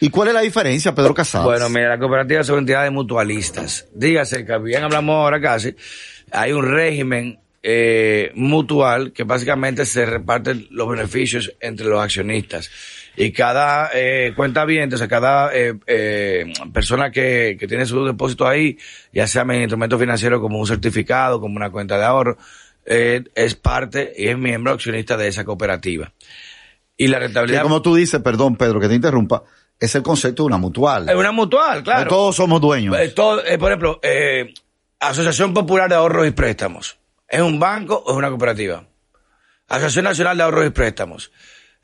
¿Y 0.00 0.10
cuál 0.10 0.28
es 0.28 0.34
la 0.34 0.40
diferencia, 0.40 0.94
Pedro 0.94 1.14
Casado? 1.14 1.44
Bueno, 1.46 1.68
mira, 1.70 1.88
las 1.88 1.98
cooperativas 1.98 2.46
son 2.46 2.58
entidades 2.58 2.92
mutualistas. 2.92 3.86
Dígase 3.94 4.44
que 4.44 4.58
bien 4.58 4.84
hablamos 4.84 5.14
ahora 5.14 5.40
casi, 5.40 5.74
hay 6.30 6.52
un 6.52 6.64
régimen 6.64 7.38
eh, 7.62 8.30
mutual 8.34 9.12
que 9.12 9.24
básicamente 9.24 9.86
se 9.86 10.04
reparten 10.04 10.66
los 10.70 10.88
beneficios 10.88 11.52
entre 11.60 11.86
los 11.86 12.00
accionistas. 12.00 12.70
Y 13.16 13.32
cada 13.32 13.90
eh, 13.94 14.34
cuenta 14.36 14.66
bien, 14.66 14.92
o 14.92 14.96
sea, 14.98 15.08
cada 15.08 15.50
eh, 15.56 15.74
eh, 15.86 16.52
persona 16.72 17.10
que, 17.10 17.56
que 17.58 17.66
tiene 17.66 17.86
su 17.86 18.04
depósito 18.04 18.46
ahí, 18.46 18.76
ya 19.12 19.26
sea 19.26 19.42
en 19.42 19.62
instrumento 19.62 19.98
financiero 19.98 20.40
como 20.40 20.58
un 20.58 20.66
certificado, 20.66 21.40
como 21.40 21.56
una 21.56 21.70
cuenta 21.70 21.96
de 21.96 22.04
ahorro, 22.04 22.36
eh, 22.86 23.24
es 23.34 23.54
parte 23.56 24.12
y 24.16 24.28
es 24.28 24.38
miembro 24.38 24.72
accionista 24.72 25.16
de 25.16 25.28
esa 25.28 25.44
cooperativa. 25.44 26.12
Y 26.96 27.08
la 27.08 27.18
que 27.18 27.24
rentabilidad 27.24 27.62
como 27.62 27.82
tú 27.82 27.94
dices, 27.94 28.20
perdón, 28.22 28.56
Pedro, 28.56 28.80
que 28.80 28.88
te 28.88 28.94
interrumpa, 28.94 29.42
es 29.78 29.94
el 29.94 30.02
concepto 30.02 30.44
de 30.44 30.46
una 30.46 30.56
mutual. 30.56 31.08
es 31.08 31.14
una 31.14 31.32
mutual, 31.32 31.82
claro. 31.82 32.04
No 32.04 32.08
todos 32.08 32.36
somos 32.36 32.60
dueños. 32.60 32.96
Eh, 32.98 33.08
todo, 33.08 33.44
eh, 33.44 33.58
por 33.58 33.70
ejemplo, 33.70 34.00
Asociación 35.00 35.52
Popular 35.52 35.90
de 35.90 35.96
Ahorros 35.96 36.26
y 36.26 36.30
Préstamos. 36.30 36.96
¿Es 37.28 37.40
un 37.40 37.58
banco 37.58 38.02
o 38.06 38.12
es 38.12 38.16
una 38.16 38.28
cooperativa? 38.28 38.84
Asociación 39.68 40.04
Nacional 40.04 40.36
de 40.36 40.42
Ahorros 40.44 40.66
y 40.66 40.70
Préstamos. 40.70 41.32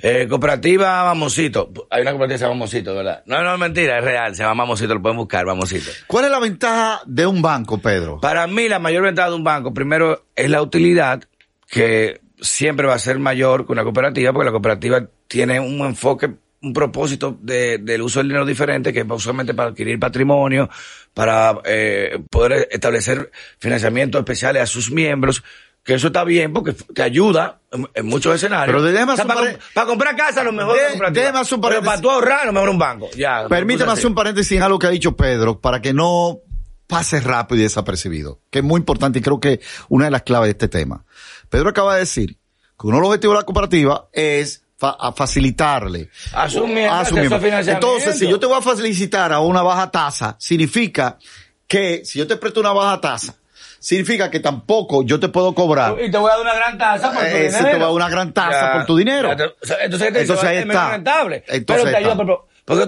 Eh, 0.04 0.26
cooperativa 0.28 1.04
Mamosito. 1.04 1.72
Hay 1.88 2.02
una 2.02 2.10
cooperativa 2.10 2.34
que 2.34 2.38
se 2.38 2.44
llama 2.44 2.54
Mamosito, 2.54 2.94
¿verdad? 2.96 3.22
No, 3.26 3.40
no, 3.44 3.54
es 3.54 3.60
mentira, 3.60 3.98
es 3.98 4.04
real. 4.04 4.34
Se 4.34 4.42
llama 4.42 4.56
Mamosito, 4.56 4.94
lo 4.94 5.00
pueden 5.00 5.16
buscar, 5.16 5.46
Mamosito. 5.46 5.92
¿Cuál 6.08 6.24
es 6.24 6.30
la 6.32 6.40
ventaja 6.40 7.02
de 7.06 7.24
un 7.24 7.40
banco, 7.40 7.78
Pedro? 7.78 8.18
Para 8.20 8.48
mí, 8.48 8.68
la 8.68 8.80
mayor 8.80 9.04
ventaja 9.04 9.30
de 9.30 9.36
un 9.36 9.44
banco, 9.44 9.72
primero, 9.72 10.24
es 10.34 10.50
la 10.50 10.60
utilidad, 10.60 11.22
que 11.68 12.20
siempre 12.40 12.88
va 12.88 12.94
a 12.94 12.98
ser 12.98 13.20
mayor 13.20 13.64
que 13.64 13.72
una 13.72 13.84
cooperativa, 13.84 14.32
porque 14.32 14.46
la 14.46 14.50
cooperativa 14.50 15.06
tiene 15.28 15.60
un 15.60 15.80
enfoque, 15.86 16.30
un 16.62 16.72
propósito 16.72 17.38
de, 17.40 17.78
del 17.78 18.02
uso 18.02 18.18
del 18.18 18.28
dinero 18.28 18.44
diferente, 18.44 18.92
que 18.92 19.00
es 19.00 19.06
usualmente 19.08 19.54
para 19.54 19.70
adquirir 19.70 20.00
patrimonio, 20.00 20.68
para 21.14 21.60
eh, 21.64 22.18
poder 22.28 22.66
establecer 22.72 23.30
financiamientos 23.58 24.18
especiales 24.18 24.62
a 24.62 24.66
sus 24.66 24.90
miembros, 24.90 25.44
que 25.84 25.94
eso 25.94 26.06
está 26.08 26.22
bien 26.24 26.52
porque 26.52 26.72
te 26.72 27.02
ayuda 27.02 27.60
en, 27.72 27.88
en 27.94 28.06
muchos 28.06 28.34
escenarios. 28.34 28.66
Pero 28.74 28.82
déjame 28.82 29.12
hacer 29.14 29.24
un 29.24 29.28
para, 29.28 29.40
pare- 29.40 29.58
para 29.74 29.86
comprar 29.86 30.16
casa, 30.16 30.40
a 30.42 30.44
lo 30.44 30.52
mejor 30.52 30.74
De- 30.74 30.80
una 30.80 30.88
cooperativa. 30.90 31.20
déjame 31.22 31.40
hacer 31.40 31.54
un 31.54 31.60
Pero 31.60 31.82
para 31.82 32.00
tú 32.00 32.10
ahorrar, 32.10 32.40
a 32.40 32.44
lo 32.46 32.52
mejor 32.52 32.68
un 32.68 32.78
banco. 32.78 33.10
Ya, 33.16 33.46
Permíteme 33.48 33.90
hacer 33.92 34.06
un 34.06 34.14
paréntesis 34.14 34.52
en 34.56 34.62
algo 34.62 34.78
que 34.78 34.86
ha 34.86 34.90
dicho 34.90 35.16
Pedro, 35.16 35.60
para 35.60 35.80
que 35.80 35.92
no 35.92 36.38
pase 36.86 37.20
rápido 37.20 37.60
y 37.60 37.62
desapercibido, 37.64 38.40
que 38.50 38.58
es 38.60 38.64
muy 38.64 38.78
importante 38.78 39.18
y 39.18 39.22
creo 39.22 39.40
que 39.40 39.60
una 39.88 40.04
de 40.04 40.10
las 40.10 40.22
claves 40.22 40.46
de 40.48 40.50
este 40.52 40.68
tema. 40.68 41.04
Pedro 41.48 41.70
acaba 41.70 41.94
de 41.94 42.00
decir 42.00 42.36
que 42.78 42.86
uno 42.86 42.96
de 42.96 43.00
los 43.00 43.08
objetivos 43.08 43.34
de 43.36 43.40
la 43.40 43.46
cooperativa 43.46 44.08
es 44.12 44.62
fa- 44.76 44.96
a 45.00 45.12
facilitarle 45.12 46.10
A 46.34 46.48
sus 46.50 46.66
miembros, 46.66 46.92
a 46.92 46.98
sus 46.98 46.98
acceso 47.00 47.14
miembros. 47.16 47.40
a 47.40 47.44
financiamiento. 47.44 47.86
Entonces, 47.88 48.18
si 48.18 48.28
yo 48.28 48.38
te 48.38 48.46
voy 48.46 48.58
a 48.58 48.62
facilitar 48.62 49.32
a 49.32 49.40
una 49.40 49.62
baja 49.62 49.90
tasa, 49.90 50.36
significa 50.38 51.18
que 51.66 52.04
si 52.04 52.18
yo 52.18 52.26
te 52.26 52.36
presto 52.36 52.60
una 52.60 52.72
baja 52.72 53.00
tasa, 53.00 53.36
significa 53.82 54.30
que 54.30 54.38
tampoco 54.40 55.02
yo 55.02 55.18
te 55.18 55.28
puedo 55.28 55.54
cobrar. 55.54 55.96
Y 56.00 56.10
te 56.10 56.16
voy 56.16 56.30
a 56.30 56.34
dar 56.34 56.40
una 56.42 56.54
gran 56.54 56.78
tasa 56.78 57.10
por 57.12 57.18
tu 57.20 57.26
Eh, 57.26 57.50
se 57.50 57.58
dinero. 57.58 57.64
te 57.64 57.72
va 57.72 57.76
a 57.76 57.86
dar 57.86 57.90
una 57.90 58.08
gran 58.08 58.32
tasa 58.32 58.72
por 58.74 58.86
tu 58.86 58.96
dinero. 58.96 59.32
entonces, 59.32 59.58
¿qué 60.06 60.12
te 60.12 60.20
Entonces 60.20 60.44
ahí 60.44 60.56
es 60.58 60.62
está. 60.62 60.74
menos 60.78 60.92
rentable. 60.92 61.44
Entonces 61.48 61.84
pero 61.84 61.90
te 61.90 61.96
ayuda, 61.96 62.16
por, 62.16 62.46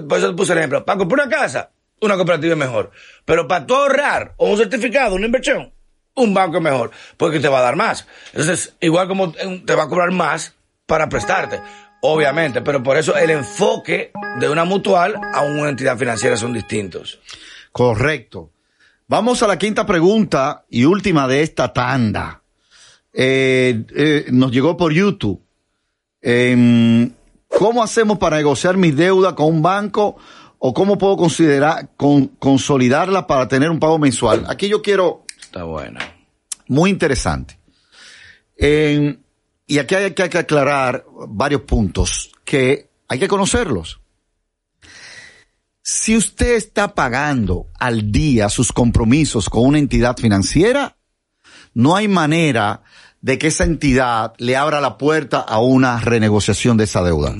por 0.08 0.18
eso 0.18 0.30
te 0.30 0.36
puse 0.36 0.52
el 0.52 0.58
ejemplo. 0.58 0.84
Para 0.84 0.98
comprar 0.98 1.26
una 1.26 1.36
casa, 1.36 1.70
una 2.00 2.14
cooperativa 2.14 2.52
es 2.52 2.58
mejor. 2.58 2.92
Pero 3.24 3.48
para 3.48 3.66
tú 3.66 3.74
ahorrar 3.74 4.34
o 4.36 4.50
un 4.50 4.56
certificado, 4.56 5.16
una 5.16 5.26
inversión, 5.26 5.72
un 6.14 6.32
banco 6.32 6.58
es 6.58 6.62
mejor. 6.62 6.92
Porque 7.16 7.40
te 7.40 7.48
va 7.48 7.58
a 7.58 7.62
dar 7.62 7.74
más. 7.74 8.06
Entonces, 8.32 8.76
igual 8.80 9.08
como 9.08 9.32
te 9.32 9.74
va 9.74 9.82
a 9.82 9.88
cobrar 9.88 10.12
más 10.12 10.54
para 10.86 11.08
prestarte. 11.08 11.60
Obviamente, 12.02 12.60
pero 12.60 12.82
por 12.82 12.96
eso 12.98 13.16
el 13.16 13.30
enfoque 13.30 14.12
de 14.38 14.48
una 14.48 14.64
mutual 14.64 15.16
a 15.32 15.40
una 15.40 15.70
entidad 15.70 15.96
financiera 15.98 16.36
son 16.36 16.52
distintos. 16.52 17.18
Correcto. 17.72 18.50
Vamos 19.06 19.42
a 19.42 19.46
la 19.46 19.58
quinta 19.58 19.84
pregunta 19.86 20.64
y 20.70 20.84
última 20.84 21.28
de 21.28 21.42
esta 21.42 21.72
tanda. 21.72 22.42
Eh, 23.12 23.84
eh, 23.94 24.26
nos 24.32 24.50
llegó 24.50 24.76
por 24.76 24.92
YouTube. 24.92 25.40
Em, 26.22 27.12
¿Cómo 27.48 27.82
hacemos 27.82 28.18
para 28.18 28.36
negociar 28.38 28.76
mis 28.76 28.96
deudas 28.96 29.34
con 29.34 29.46
un 29.46 29.62
banco 29.62 30.16
o 30.58 30.74
cómo 30.74 30.98
puedo 30.98 31.16
considerar 31.16 31.90
con, 31.96 32.26
consolidarla 32.28 33.26
para 33.26 33.46
tener 33.46 33.70
un 33.70 33.78
pago 33.78 33.98
mensual? 33.98 34.44
Aquí 34.48 34.68
yo 34.68 34.82
quiero 34.82 35.24
Está 35.40 35.64
bueno. 35.64 36.00
muy 36.66 36.90
interesante. 36.90 37.58
En- 38.56 39.22
y 39.66 39.78
aquí 39.78 39.94
hay 39.94 40.10
que, 40.12 40.22
hay 40.24 40.28
que 40.30 40.38
aclarar 40.38 41.04
varios 41.28 41.62
puntos 41.62 42.32
que 42.44 42.88
hay 43.08 43.18
que 43.18 43.28
conocerlos. 43.28 44.00
Si 45.86 46.16
usted 46.16 46.54
está 46.54 46.94
pagando 46.94 47.66
al 47.78 48.10
día 48.10 48.48
sus 48.48 48.72
compromisos 48.72 49.50
con 49.50 49.66
una 49.66 49.78
entidad 49.78 50.16
financiera, 50.16 50.96
no 51.74 51.94
hay 51.94 52.08
manera 52.08 52.84
de 53.20 53.36
que 53.36 53.48
esa 53.48 53.64
entidad 53.64 54.32
le 54.38 54.56
abra 54.56 54.80
la 54.80 54.96
puerta 54.96 55.40
a 55.40 55.60
una 55.60 56.00
renegociación 56.00 56.78
de 56.78 56.84
esa 56.84 57.02
deuda. 57.02 57.36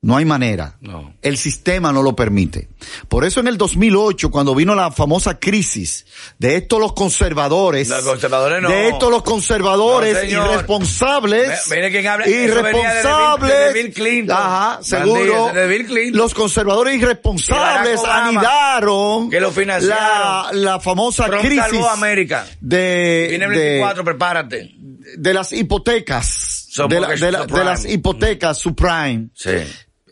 No 0.00 0.16
hay 0.16 0.24
manera. 0.24 0.76
no. 0.80 1.12
El 1.22 1.36
sistema 1.36 1.92
no 1.92 2.02
lo 2.04 2.14
permite. 2.14 2.68
Por 3.08 3.24
eso 3.24 3.40
en 3.40 3.48
el 3.48 3.58
2008, 3.58 4.30
cuando 4.30 4.54
vino 4.54 4.76
la 4.76 4.92
famosa 4.92 5.40
crisis 5.40 6.06
de 6.38 6.54
estos 6.54 6.78
los 6.78 6.92
conservadores, 6.92 7.88
Los 7.88 8.04
conservadores 8.04 8.62
no. 8.62 8.68
de 8.68 8.90
estos 8.90 9.10
los 9.10 9.22
conservadores 9.24 10.14
No, 10.32 10.44
irresponsables, 10.46 11.68
mire 11.68 11.90
quién 11.90 12.06
habla. 12.06 12.26
De 12.26 12.32
Bill- 12.32 12.44
irresponsables, 12.48 13.52
de 13.58 13.72
Bill 13.82 13.92
Clinton. 13.92 14.36
ajá, 14.36 14.78
seguro, 14.82 15.50
de 15.52 15.66
Bill 15.66 15.86
Clinton. 15.86 16.16
los 16.18 16.32
conservadores 16.32 16.94
irresponsables 17.02 17.98
Obama, 17.98 18.26
anidaron 18.28 19.30
que 19.30 19.40
lo 19.40 19.50
la, 19.82 20.50
la 20.52 20.78
famosa 20.80 21.26
Trump 21.26 21.42
crisis 21.44 21.84
América. 21.92 22.46
de, 22.60 23.26
Viene 23.30 23.46
el 23.46 23.50
de, 23.52 23.58
24, 23.58 24.04
prepárate. 24.04 24.74
de 25.16 25.34
las 25.34 25.50
hipotecas, 25.52 26.68
de, 26.88 27.00
la- 27.00 27.06
porque 27.08 27.20
de 27.24 27.32
la- 27.32 27.38
subprime. 27.40 27.58
de 27.58 27.64
las 27.64 27.84
hipotecas 27.84 28.58
subprime. 28.58 29.28
Sí. 29.34 29.50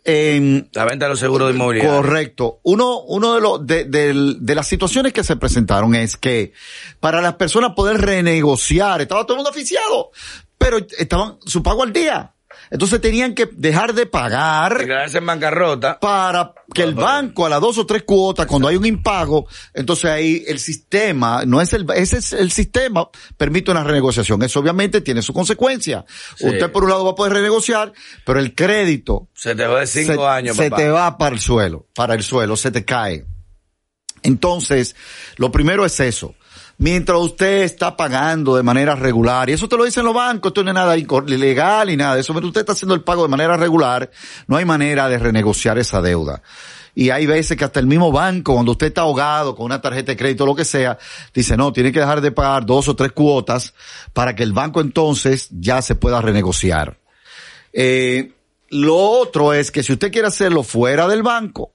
En, 0.08 0.68
La 0.72 0.84
venta 0.84 1.06
de 1.06 1.10
los 1.10 1.18
seguros 1.18 1.48
de 1.48 1.54
inmobiliario. 1.54 1.90
Correcto. 1.96 2.60
Uno, 2.62 3.00
uno 3.00 3.34
de 3.34 3.40
los, 3.40 3.66
de, 3.66 3.84
del- 3.86 4.36
de 4.40 4.54
las 4.54 4.68
situaciones 4.68 5.12
que 5.12 5.24
se 5.24 5.34
presentaron 5.36 5.94
es 5.96 6.16
que 6.16 6.52
para 7.00 7.20
las 7.20 7.34
personas 7.34 7.72
poder 7.74 8.00
renegociar, 8.00 9.00
estaba 9.00 9.24
todo 9.24 9.32
el 9.34 9.38
mundo 9.38 9.50
aficiado, 9.50 10.12
pero 10.56 10.78
estaban 10.98 11.38
su 11.44 11.60
pago 11.62 11.82
al 11.82 11.92
día. 11.92 12.32
Entonces 12.70 13.00
tenían 13.00 13.35
que 13.35 13.48
dejar 13.52 13.94
de 13.94 14.07
pagar 14.07 14.79
Declararse 14.79 15.18
en 15.18 15.26
bancarrota. 15.26 16.00
para 16.00 16.52
que 16.74 16.83
el 16.83 16.94
banco 16.94 17.46
a 17.46 17.48
las 17.48 17.61
dos 17.61 17.79
o 17.79 17.87
tres 17.87 18.02
cuotas, 18.02 18.46
cuando 18.46 18.68
hay 18.68 18.76
un 18.76 18.87
impago, 18.87 19.46
entonces 19.72 20.11
ahí 20.11 20.44
el 20.46 20.59
sistema, 20.59 21.44
no 21.46 21.61
es 21.61 21.72
el, 21.72 21.87
ese 21.94 22.18
es 22.18 22.33
el 22.33 22.50
sistema, 22.50 23.09
permite 23.37 23.70
una 23.70 23.85
renegociación. 23.85 24.42
Eso 24.42 24.61
obviamente 24.61 25.00
tiene 25.00 25.22
su 25.22 25.33
consecuencia. 25.33 26.05
Sí. 26.37 26.46
Usted 26.46 26.70
por 26.70 26.85
un 26.85 26.90
lado 26.90 27.05
va 27.05 27.12
a 27.12 27.14
poder 27.14 27.35
renegociar, 27.35 27.92
pero 28.24 28.40
el 28.40 28.55
crédito 28.55 29.29
Se 29.35 29.55
te 29.55 29.66
va 29.66 29.81
de 29.81 29.87
cinco 29.87 30.14
se, 30.14 30.26
años, 30.26 30.57
se 30.57 30.70
te 30.70 30.88
va 30.88 31.16
para 31.18 31.35
el 31.35 31.40
suelo, 31.40 31.87
para 31.94 32.14
el 32.14 32.22
suelo, 32.22 32.57
se 32.57 32.70
te 32.70 32.85
cae. 32.85 33.24
Entonces, 34.22 34.96
lo 35.37 35.52
primero 35.52 35.85
es 35.85 36.00
eso. 36.00 36.35
Mientras 36.78 37.18
usted 37.18 37.62
está 37.62 37.96
pagando 37.96 38.54
de 38.54 38.62
manera 38.62 38.94
regular, 38.94 39.48
y 39.48 39.54
eso 39.54 39.66
te 39.68 39.76
lo 39.78 39.84
dicen 39.84 40.04
los 40.04 40.12
bancos, 40.14 40.50
esto 40.50 40.62
no 40.62 40.70
es 40.70 40.74
nada 40.74 40.96
ilegal 40.96 41.88
y 41.88 41.96
nada 41.96 42.14
de 42.16 42.20
eso, 42.20 42.34
pero 42.34 42.46
usted 42.46 42.60
está 42.60 42.72
haciendo 42.72 42.94
el 42.94 43.02
pago 43.02 43.22
de 43.22 43.28
manera 43.28 43.56
regular, 43.56 44.10
no 44.46 44.56
hay 44.56 44.66
manera 44.66 45.08
de 45.08 45.18
renegociar 45.18 45.78
esa 45.78 46.02
deuda. 46.02 46.42
Y 46.94 47.10
hay 47.10 47.26
veces 47.26 47.56
que 47.56 47.64
hasta 47.64 47.80
el 47.80 47.86
mismo 47.86 48.12
banco, 48.12 48.54
cuando 48.54 48.72
usted 48.72 48.88
está 48.88 49.02
ahogado 49.02 49.54
con 49.54 49.66
una 49.66 49.80
tarjeta 49.80 50.12
de 50.12 50.16
crédito 50.16 50.44
o 50.44 50.46
lo 50.46 50.54
que 50.54 50.64
sea, 50.64 50.98
dice, 51.32 51.56
no, 51.56 51.72
tiene 51.72 51.92
que 51.92 52.00
dejar 52.00 52.20
de 52.20 52.32
pagar 52.32 52.64
dos 52.66 52.88
o 52.88 52.96
tres 52.96 53.12
cuotas 53.12 53.74
para 54.12 54.34
que 54.34 54.42
el 54.42 54.52
banco 54.52 54.80
entonces 54.80 55.48
ya 55.50 55.80
se 55.82 55.94
pueda 55.94 56.20
renegociar. 56.20 56.98
Eh, 57.72 58.32
lo 58.70 58.96
otro 58.96 59.52
es 59.52 59.70
que 59.70 59.82
si 59.82 59.92
usted 59.92 60.10
quiere 60.10 60.28
hacerlo 60.28 60.62
fuera 60.62 61.06
del 61.06 61.22
banco, 61.22 61.72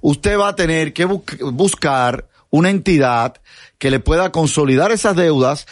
usted 0.00 0.38
va 0.38 0.48
a 0.48 0.56
tener 0.56 0.92
que 0.92 1.06
bu- 1.06 1.52
buscar 1.52 2.26
una 2.48 2.70
entidad 2.70 3.36
que 3.82 3.90
le 3.90 3.98
pueda 3.98 4.30
consolidar 4.30 4.92
esas 4.92 5.16
deudas 5.16 5.66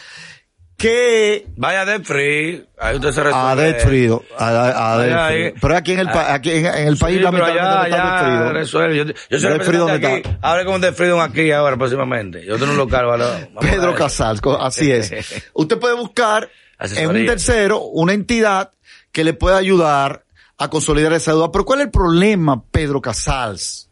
que 0.77 1.47
Vaya 1.57 1.85
de 1.85 2.01
free. 2.01 2.67
Ahí 2.77 2.97
usted 2.97 3.13
se 3.13 3.21
a 3.21 3.25
resuelve. 3.25 3.63
debt 3.65 3.81
free, 3.87 4.09
a, 4.37 4.49
a- 4.49 4.95
a. 5.29 5.53
Pero 5.61 5.77
aquí 5.77 5.93
en 5.93 6.01
el, 6.01 6.07
pa- 6.11 6.35
aquí 6.35 6.51
en, 6.51 6.67
en 6.67 6.89
el 6.89 6.95
Sí, 6.97 7.01
país 7.03 7.19
pero 7.19 7.31
lamentablemente 7.31 7.91
está 7.91 8.25
free. 8.25 8.53
resuelve. 8.53 8.97
Yo, 8.97 9.05
yo 9.05 9.39
soy 9.39 9.51
Debt 9.53 9.63
free, 9.63 9.77
¿dónde 9.77 9.93
representante 9.93 10.17
está? 10.17 10.29
aquí. 10.31 10.39
Hablé 10.43 10.65
con 10.65 10.81
The 10.81 10.93
Freedom 10.93 11.21
aquí 11.21 11.53
ahora 11.53 11.77
próximamente. 11.77 12.45
Yo 12.45 12.59
tengo 12.59 12.73
un 12.73 12.79
local, 12.79 13.07
¿vale? 13.07 13.25
A 13.25 13.61
Pedro. 13.61 13.95
Casals, 13.95 14.41
así 14.59 14.91
es. 14.91 15.13
Usted 15.55 15.79
puede 15.79 15.95
buscar 15.95 16.49
en 16.81 17.11
un 17.11 17.27
tercero 17.27 17.81
una 17.83 18.13
entidad 18.13 18.73
que 19.13 19.23
le 19.23 19.35
pueda 19.35 19.57
ayudar 19.59 20.25
a 20.59 20.69
consolidar 20.69 21.13
esa 21.13 21.31
deuda. 21.31 21.53
Pero 21.53 21.65
¿cuál 21.65 21.79
es 21.81 21.85
el 21.87 21.91
problema, 21.93 22.65
Pedro 22.73 23.01
Casals, 23.01 23.89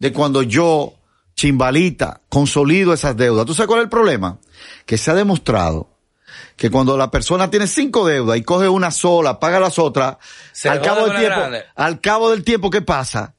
de 0.00 0.12
cuando 0.12 0.42
yo, 0.42 0.94
chimbalita, 1.34 2.20
consolido 2.28 2.92
esas 2.92 3.16
deudas? 3.16 3.46
¿Tú 3.46 3.54
sabes 3.54 3.68
cuál 3.68 3.80
es 3.80 3.84
el 3.84 3.90
problema? 3.90 4.38
Que 4.86 4.98
se 4.98 5.10
ha 5.10 5.14
demostrado 5.14 5.90
que 6.56 6.70
cuando 6.70 6.96
la 6.96 7.10
persona 7.10 7.50
tiene 7.50 7.66
cinco 7.66 8.06
deudas 8.06 8.36
y 8.38 8.42
coge 8.42 8.68
una 8.68 8.90
sola, 8.90 9.40
paga 9.40 9.58
las 9.60 9.78
otras, 9.78 10.16
Se 10.52 10.68
al 10.68 10.80
cabo 10.80 11.06
del 11.06 11.16
tiempo, 11.18 11.40
grande. 11.40 11.64
al 11.74 12.00
cabo 12.00 12.30
del 12.30 12.44
tiempo 12.44 12.70
que 12.70 12.80
pasa, 12.82 13.34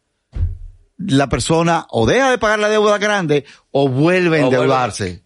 la 0.97 1.27
persona 1.29 1.85
o 1.89 2.05
deja 2.05 2.29
de 2.31 2.37
pagar 2.37 2.59
la 2.59 2.69
deuda 2.69 2.97
grande 2.97 3.45
o 3.71 3.87
vuelve 3.89 4.39
a 4.39 4.41
vuelve 4.45 4.57
endeudarse. 4.57 5.23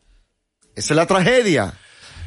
Esa 0.76 0.94
es 0.94 0.96
la 0.96 1.06
tragedia 1.06 1.74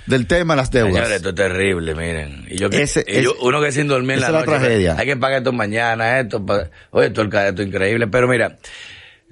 del 0.06 0.26
tema 0.26 0.54
de 0.54 0.58
las 0.58 0.70
deudas. 0.70 0.92
Señores, 0.94 1.12
esto 1.16 1.28
es 1.30 1.34
terrible, 1.36 1.94
miren. 1.94 2.46
Y 2.50 2.58
yo 2.58 2.68
que, 2.70 2.82
Ese- 2.82 3.04
y 3.06 3.22
yo- 3.22 3.32
ese- 3.32 3.40
uno 3.44 3.60
que 3.60 3.72
sin 3.72 3.88
dormir 3.88 4.18
en 4.18 4.18
esa 4.24 4.32
la 4.32 4.40
es 4.40 4.46
la 4.46 4.52
noche, 4.52 4.64
tragedia. 4.66 4.96
Hay 4.98 5.06
que 5.06 5.16
pagar 5.16 5.38
esto 5.38 5.52
mañana, 5.52 6.20
esto. 6.20 6.44
Oye, 6.90 7.06
esto, 7.06 7.22
el- 7.22 7.34
esto 7.34 7.62
es 7.62 7.68
increíble. 7.68 8.06
Pero 8.08 8.28
mira, 8.28 8.58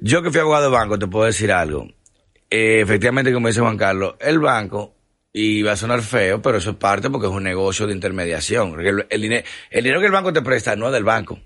yo 0.00 0.22
que 0.22 0.30
fui 0.30 0.40
abogado 0.40 0.64
de 0.64 0.70
banco, 0.70 0.98
te 0.98 1.06
puedo 1.06 1.26
decir 1.26 1.52
algo. 1.52 1.88
Eh, 2.48 2.80
efectivamente, 2.80 3.32
como 3.32 3.48
dice 3.48 3.60
Juan 3.60 3.76
Carlos, 3.76 4.14
el 4.20 4.38
banco, 4.38 4.94
y 5.32 5.62
va 5.62 5.72
a 5.72 5.76
sonar 5.76 6.02
feo, 6.02 6.42
pero 6.42 6.58
eso 6.58 6.70
es 6.70 6.76
parte 6.76 7.08
porque 7.10 7.26
es 7.26 7.32
un 7.32 7.42
negocio 7.42 7.86
de 7.86 7.94
intermediación. 7.94 8.76
El 8.80 9.20
dinero 9.20 10.00
que 10.00 10.06
el 10.06 10.12
banco 10.12 10.32
te 10.32 10.42
presta 10.42 10.74
no 10.76 10.86
es 10.86 10.92
del 10.92 11.04
banco. 11.04 11.38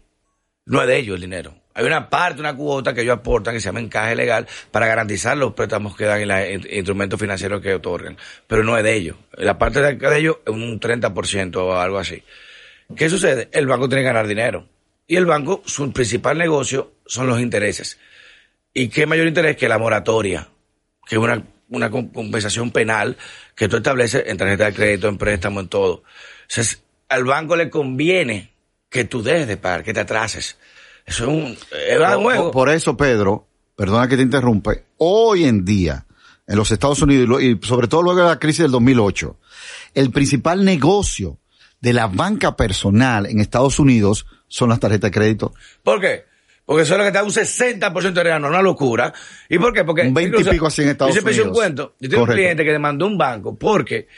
No 0.67 0.81
es 0.81 0.89
de 0.89 0.97
ellos 0.97 1.17
el 1.17 1.21
dinero. 1.21 1.55
Hay 1.75 1.85
una 1.85 2.09
parte, 2.09 2.41
una 2.41 2.57
cuota 2.57 2.95
que 2.95 3.03
ellos 3.03 3.19
aportan 3.19 3.53
que 3.53 3.61
se 3.61 3.67
llama 3.67 3.81
encaje 3.81 4.15
legal 4.15 4.47
para 4.71 4.87
garantizar 4.87 5.37
los 5.37 5.53
préstamos 5.53 5.97
que 5.97 6.05
dan 6.05 6.23
y 6.23 6.25
los 6.25 6.73
instrumentos 6.73 7.21
financieros 7.21 7.61
que 7.61 7.75
otorgan. 7.75 8.17
Pero 8.47 8.65
no 8.65 8.79
es 8.79 8.85
de 8.85 8.95
ellos. 8.95 9.17
La 9.33 9.59
parte 9.59 9.81
de, 9.83 9.97
de 9.97 10.19
ellos 10.19 10.39
es 10.47 10.53
un 10.53 10.81
30% 10.81 11.57
o 11.57 11.79
algo 11.79 11.99
así. 11.99 12.23
¿Qué 12.97 13.11
sucede? 13.11 13.49
El 13.53 13.67
banco 13.67 13.89
tiene 13.89 14.03
que 14.03 14.09
ganar 14.09 14.27
dinero. 14.27 14.67
Y 15.07 15.17
el 15.17 15.27
banco, 15.27 15.63
su 15.67 15.93
principal 15.93 16.39
negocio 16.39 16.93
son 17.05 17.27
los 17.27 17.41
intereses. 17.41 17.99
¿Y 18.75 18.89
qué 18.89 19.07
mayor 19.07 19.27
interés 19.29 19.57
que 19.57 19.69
la 19.69 19.79
moratoria? 19.79 20.49
Que 21.07 21.15
es 21.15 21.21
una, 21.21 21.43
una 21.71 21.91
com- 21.91 22.09
compensación 22.11 22.71
penal 22.73 23.17
que 23.55 23.69
tú 23.69 23.77
estableces 23.77 24.25
en 24.27 24.37
tarjeta 24.37 24.67
de 24.67 24.75
crédito, 24.75 25.09
en 25.09 25.17
préstamo, 25.17 25.61
en 25.61 25.69
todo. 25.69 26.03
Entonces, 26.43 26.83
al 27.09 27.25
banco 27.25 27.55
le 27.57 27.71
conviene 27.71 28.53
que 28.91 29.05
tú 29.05 29.23
dejes 29.23 29.47
de 29.49 29.57
pagar, 29.57 29.85
que 29.85 29.95
te 29.95 30.01
atrases. 30.01 30.59
Eso 31.07 31.25
es 31.25 31.29
un, 31.29 31.45
es 31.89 31.99
un 31.99 32.07
Por- 32.07 32.23
juego. 32.23 32.43
por, 32.45 32.53
por 32.53 32.69
eso, 32.71 32.97
Pedro, 32.97 33.47
perdona 33.77 34.09
que 34.09 34.17
te 34.17 34.23
interrumpe, 34.23 34.85
hoy 34.99 35.45
en 35.45 35.65
día, 35.65 36.07
en 36.47 36.57
los 36.57 36.71
Estados 36.71 37.01
Unidos, 37.03 37.43
y 37.43 37.59
sobre 37.63 37.89
todo 37.89 38.03
luego 38.03 38.21
de 38.21 38.27
la 38.27 38.39
crisis 38.39 38.63
del 38.63 38.71
2008, 38.73 39.39
el 39.95 40.11
principal 40.11 40.65
negocio 40.65 41.39
de 41.81 41.93
la 41.93 42.07
banca 42.07 42.57
personal 42.57 43.27
en 43.27 43.41
Estados 43.41 43.79
Unidos 43.79 44.27
son 44.49 44.69
las 44.71 44.81
tarjetas 44.81 45.11
de 45.11 45.15
crédito. 45.19 45.55
¿Por 45.83 46.01
qué? 46.01 46.25
Porque 46.67 46.83
eso 46.85 46.95
es 46.95 46.99
lo 46.99 47.05
que 47.05 47.11
te 47.13 47.19
da 47.19 47.25
un 47.25 47.31
60% 47.31 48.13
de 48.13 48.23
real, 48.25 48.45
una 48.45 48.63
locura. 48.63 49.13
¿Y 49.49 49.59
por 49.59 49.73
qué? 49.73 49.85
Porque 49.85 50.03
Un 50.03 50.15
20 50.15 50.21
y 50.21 50.41
incluso- 50.41 50.51
pico 50.51 50.67
así 50.67 50.83
en 50.83 50.89
Estados 50.89 51.11
yo 51.11 51.15
siempre 51.15 51.33
hice 51.33 51.43
un 51.43 51.49
Unidos. 51.49 51.59
cuento. 51.63 51.95
Yo 52.01 52.09
tengo 52.11 52.23
un 52.25 52.31
cliente 52.31 52.65
que 52.65 52.73
demandó 52.73 53.07
un 53.07 53.19
banco 53.19 53.59
porque 53.59 54.09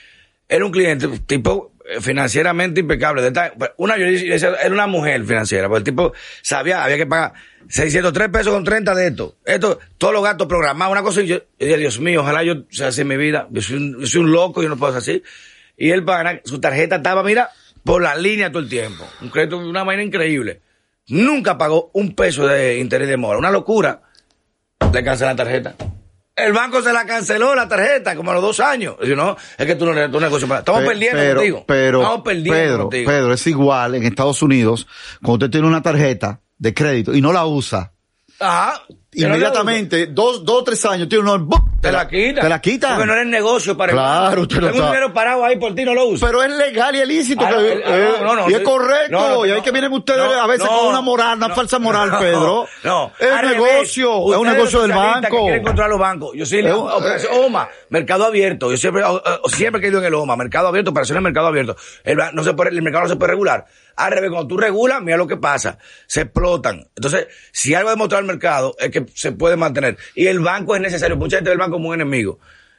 era 0.49 0.65
un 0.65 0.71
cliente 0.71 1.09
tipo 1.27 1.73
eh, 1.89 2.01
financieramente 2.01 2.81
impecable. 2.81 3.23
De 3.23 3.29
esta- 3.29 3.53
una, 3.79 3.97
yo 3.97 4.07
decía, 4.07 4.55
era 4.63 4.73
una 4.75 4.87
mujer 4.87 5.25
financiera, 5.25 5.69
porque 5.69 5.79
el 5.79 5.85
tipo 5.85 6.13
sabía, 6.43 6.83
había 6.85 6.97
que 6.97 7.07
pagar 7.07 7.33
603 7.69 8.29
pesos 8.29 8.53
con 8.53 8.65
30 8.65 8.95
de 8.95 9.09
esto. 9.09 9.37
Esto, 9.45 9.79
todos 9.99 10.13
los 10.15 10.23
gastos 10.23 10.47
programados, 10.47 10.93
una 10.93 11.03
cosa. 11.03 11.23
Y 11.23 11.27
yo, 11.27 11.37
yo 11.39 11.67
dije, 11.67 11.77
Dios 11.79 11.99
mío, 12.01 12.21
ojalá 12.23 12.43
yo 12.45 12.65
sea 12.71 12.89
así 12.89 13.01
en 13.03 13.09
mi 13.09 13.17
vida. 13.17 13.49
Yo 13.51 13.61
soy 13.63 13.77
un, 13.77 14.01
yo 14.01 14.07
soy 14.07 14.21
un 14.21 14.33
loco, 14.33 14.63
yo 14.63 14.69
no 14.69 14.77
puedo 14.77 14.93
ser 14.93 14.99
así. 15.17 15.23
Y 15.77 15.91
él 15.91 16.05
para 16.05 16.41
su 16.45 16.61
tarjeta 16.61 16.97
estaba, 16.97 17.23
mira, 17.23 17.51
por 17.85 18.03
la 18.03 18.15
línea 18.17 18.51
todo 18.51 18.63
el 18.63 18.69
tiempo. 18.69 19.05
Un 19.21 19.31
crédito, 19.31 19.59
una 19.59 19.83
vaina 19.85 20.03
increíble. 20.03 20.61
Nunca 21.09 21.57
pagó 21.57 21.91
un 21.95 22.15
peso 22.15 22.47
de 22.47 22.79
interés 22.79 23.09
de 23.09 23.17
mora. 23.17 23.39
Una 23.39 23.51
locura. 23.51 24.03
Le 24.93 25.05
canceló 25.05 25.31
la 25.31 25.37
tarjeta. 25.37 25.75
El 26.35 26.53
banco 26.53 26.83
se 26.83 26.93
la 26.93 27.07
canceló 27.07 27.55
la 27.55 27.67
tarjeta 27.67 28.15
como 28.15 28.31
a 28.31 28.35
los 28.35 28.43
dos 28.43 28.61
años. 28.61 28.97
No, 29.17 29.37
es 29.57 29.67
que 29.67 29.75
tú 29.75 29.87
no 29.87 29.93
eres 29.93 30.11
tu 30.11 30.21
negocio 30.21 30.47
para. 30.47 30.61
Estamos 30.61 30.83
Pe- 30.83 30.89
perdiendo 30.89 31.19
pero, 31.19 31.35
contigo. 31.37 31.65
Pero, 31.67 32.01
Estamos 32.03 32.23
perdiendo 32.25 32.53
Pedro, 32.53 32.79
contigo. 32.83 33.11
Pedro, 33.11 33.33
es 33.33 33.47
igual 33.47 33.95
en 33.95 34.03
Estados 34.03 34.43
Unidos, 34.43 34.87
cuando 35.23 35.47
usted 35.47 35.51
tiene 35.53 35.67
una 35.67 35.81
tarjeta 35.83 36.41
de 36.59 36.75
crédito 36.75 37.15
y 37.15 37.23
no 37.23 37.33
la 37.33 37.47
usa, 37.47 37.93
Ajá. 38.39 38.83
Inmediatamente, 39.25 40.07
dos, 40.09 40.45
dos 40.45 40.65
tres 40.65 40.85
años, 40.85 41.09
tiene 41.09 41.23
uno, 41.25 41.39
¡bum! 41.39 41.61
Te 41.81 41.93
la 41.93 42.09
quita. 42.09 42.41
Te 42.41 42.49
la 42.49 42.61
quitan. 42.61 42.93
Porque 42.95 43.07
no 43.07 43.13
eres 43.13 43.27
negocio 43.27 43.77
para 43.77 43.93
Claro, 43.93 44.43
usted 44.43 44.57
lo 44.57 44.71
Tengo 44.73 44.81
un 44.87 44.91
dinero 44.91 45.13
parado 45.13 45.45
ahí 45.45 45.57
por 45.57 45.75
ti, 45.75 45.85
no 45.85 45.95
lo 45.95 46.07
uso. 46.07 46.27
Pero 46.27 46.43
es 46.43 46.51
legal 46.51 46.97
y 46.97 47.01
es 47.01 47.07
lícito. 47.07 47.45
Ah, 47.47 47.51
que- 47.57 47.73
eh, 47.75 47.83
eh, 47.85 48.09
no, 48.23 48.35
no, 48.35 48.51
y 48.51 48.55
es 48.55 48.61
correcto. 48.61 49.47
Y 49.47 49.51
no. 49.51 49.63
que 49.63 49.71
vienen 49.71 49.93
ustedes 49.93 50.21
a 50.37 50.47
veces 50.47 50.67
con 50.67 50.87
una 50.89 51.01
moral, 51.01 51.37
una 51.37 51.55
falsa 51.55 51.79
moral, 51.79 52.17
Pedro. 52.19 52.67
No, 52.83 53.13
Es 53.21 53.41
revés. 53.41 53.57
negocio, 53.57 54.33
es 54.33 54.39
un 54.39 54.47
negocio 54.49 54.83
del 54.83 54.93
banco. 54.93 55.37
Que 55.37 55.43
quieren 55.43 55.63
controlar 55.63 55.91
los 55.91 56.01
bancos. 56.01 56.31
Yo 56.35 56.45
soy 56.47 56.63
un- 56.63 56.71
operación 56.91 57.33
OMA, 57.45 57.69
mercado 57.91 58.25
abierto. 58.25 58.71
Yo 58.71 58.77
siempre, 58.77 59.05
o- 59.05 59.23
siempre 59.49 59.79
he 59.79 59.83
querido 59.83 60.01
en 60.01 60.07
el 60.07 60.15
OMA, 60.15 60.35
mercado 60.37 60.69
abierto, 60.69 60.91
operaciones 60.91 61.19
en 61.19 61.25
mercado 61.25 61.47
abierto. 61.47 61.77
El, 62.03 62.19
no 62.33 62.43
se 62.43 62.55
puede, 62.55 62.71
el 62.71 62.83
mercado 62.83 63.05
no 63.05 63.11
se 63.11 63.17
puede 63.17 63.31
regular. 63.33 63.65
Al 63.97 64.13
revés, 64.13 64.31
cuando 64.31 64.49
tú 64.49 64.59
regulas, 64.59 65.01
mira 65.03 65.17
lo 65.17 65.27
que 65.27 65.37
pasa. 65.39 65.79
Se 66.07 66.23
explotan. 66.23 66.87
Entonces, 66.97 67.29
si 67.53 67.75
algo 67.75 67.89
ha 67.89 67.93
demostrado 67.93 68.21
el 68.21 68.27
mercado 68.27 68.75
es 68.79 68.91
que 68.91 69.06
se 69.15 69.33
puede 69.33 69.57
mantener. 69.57 69.97
Y 70.15 70.27
el 70.27 70.41
banco 70.41 70.75
es 70.77 70.83
necesario. 70.83 71.17
Mucha 71.17 71.37
gente 71.39 71.51
ve 71.51 71.55
el 71.55 71.59
banco 71.61 71.73
como 71.77 71.89
un 71.89 71.95
enemigo. 71.95 72.39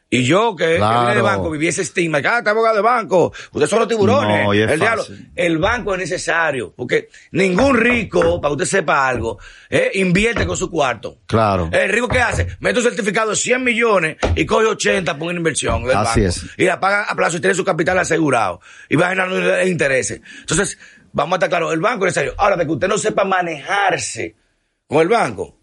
Y 0.10 0.24
yo 0.24 0.56
que, 0.56 0.66
que 0.66 0.76
Claro. 0.78 1.10
vine 1.10 1.22
banco, 1.22 1.52
viví 1.52 1.68
ese 1.68 1.82
estigma, 1.82 2.22
que 2.22 2.30
ah, 2.30 2.38
está 2.38 2.52
abogado 2.52 2.78
de 2.78 2.82
banco, 2.82 3.34
ustedes 3.52 3.70
son 3.70 3.80
los 3.80 3.90
tiburones, 3.90 4.46
No, 4.46 4.54
es 4.54 4.72
el 4.72 4.80
diablo. 4.80 5.04
El 5.36 5.58
banco 5.58 5.94
es 5.96 6.00
necesario, 6.00 6.74
porque 6.78 7.10
ningún 7.32 7.76
rico, 7.76 8.40
para 8.40 8.52
que 8.52 8.64
usted 8.64 8.78
sepa 8.78 9.06
algo, 9.06 9.38
eh, 9.70 9.92
invierte 9.96 10.48
con 10.48 10.56
su 10.56 10.72
cuarto. 10.72 11.18
Claro. 11.26 11.70
El 11.74 11.90
rico 11.90 12.08
que 12.08 12.22
hace, 12.22 12.48
mete 12.62 12.80
un 12.80 12.86
certificado 12.86 13.32
de 13.32 13.36
100 13.36 13.62
millones 13.62 14.16
y 14.34 14.46
coge 14.46 14.68
80 14.68 15.18
por 15.18 15.28
una 15.28 15.38
inversión 15.40 15.84
del 15.84 15.98
Así 15.98 16.22
banco. 16.22 16.30
es. 16.30 16.46
Y 16.56 16.64
la 16.64 16.80
paga 16.80 17.04
a 17.04 17.14
plazo 17.14 17.36
y 17.36 17.42
tiene 17.42 17.54
su 17.54 17.66
capital 17.66 18.00
asegurado. 18.00 18.62
Y 18.88 18.96
va 18.96 19.10
generando 19.10 19.62
intereses. 19.64 20.22
Entonces, 20.40 20.80
vamos 21.12 21.34
a 21.34 21.36
estar 21.36 21.50
claros, 21.50 21.74
el 21.74 21.82
banco 21.82 22.06
es 22.06 22.16
necesario. 22.16 22.34
Ahora, 22.38 22.56
de 22.56 22.66
que 22.66 22.72
usted 22.72 22.88
no 22.88 22.98
sepa 22.98 23.26
manejarse 23.26 24.38
con 24.88 25.02
el 25.02 25.10
banco, 25.10 25.57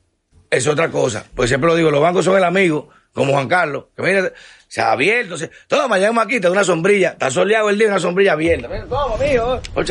es 0.54 0.66
otra 0.66 0.88
cosa. 0.90 1.24
Pues 1.34 1.48
siempre 1.50 1.68
lo 1.68 1.76
digo, 1.76 1.90
los 1.90 2.00
bancos 2.00 2.24
son 2.24 2.36
el 2.36 2.44
amigo, 2.44 2.88
como 3.12 3.32
Juan 3.32 3.48
Carlos, 3.48 3.84
que 3.96 4.02
mira, 4.02 4.32
se 4.68 4.80
ha 4.80 4.90
abierto, 4.92 5.36
se, 5.36 5.50
toma, 5.68 5.98
llegamos 5.98 6.24
aquí, 6.24 6.40
te 6.40 6.48
una 6.50 6.64
sombrilla, 6.64 7.10
está 7.10 7.30
soleado 7.30 7.70
el 7.70 7.78
día, 7.78 7.86
una 7.88 8.00
sombrilla 8.00 8.32
abierta. 8.32 8.66
Mira, 8.68 8.84
toma, 8.86 9.16
si 9.18 9.24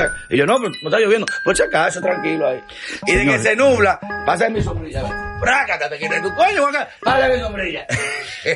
ac- 0.02 0.12
Y 0.30 0.38
yo, 0.38 0.46
no, 0.46 0.58
pues, 0.60 0.72
no 0.84 0.90
está 0.90 1.00
lloviendo, 1.00 1.26
por 1.46 1.56
si 1.56 1.64
acaso, 1.64 2.02
tranquilo 2.02 2.48
ahí. 2.50 2.60
Y 3.08 3.14
de 3.16 3.26
que 3.26 3.40
se 3.40 3.56
nubla, 3.56 3.98
pasa 4.26 4.50
mi 4.50 4.62
sombrilla. 4.62 5.04
Prácate, 5.40 5.90
te 5.90 6.00
quitas 6.00 6.22
tu 6.22 6.34
coño, 6.36 6.62
Juan 6.62 6.74
Carlos, 6.74 6.94
pásame 7.02 7.36
mi 7.36 7.42
sombrilla. 7.42 7.86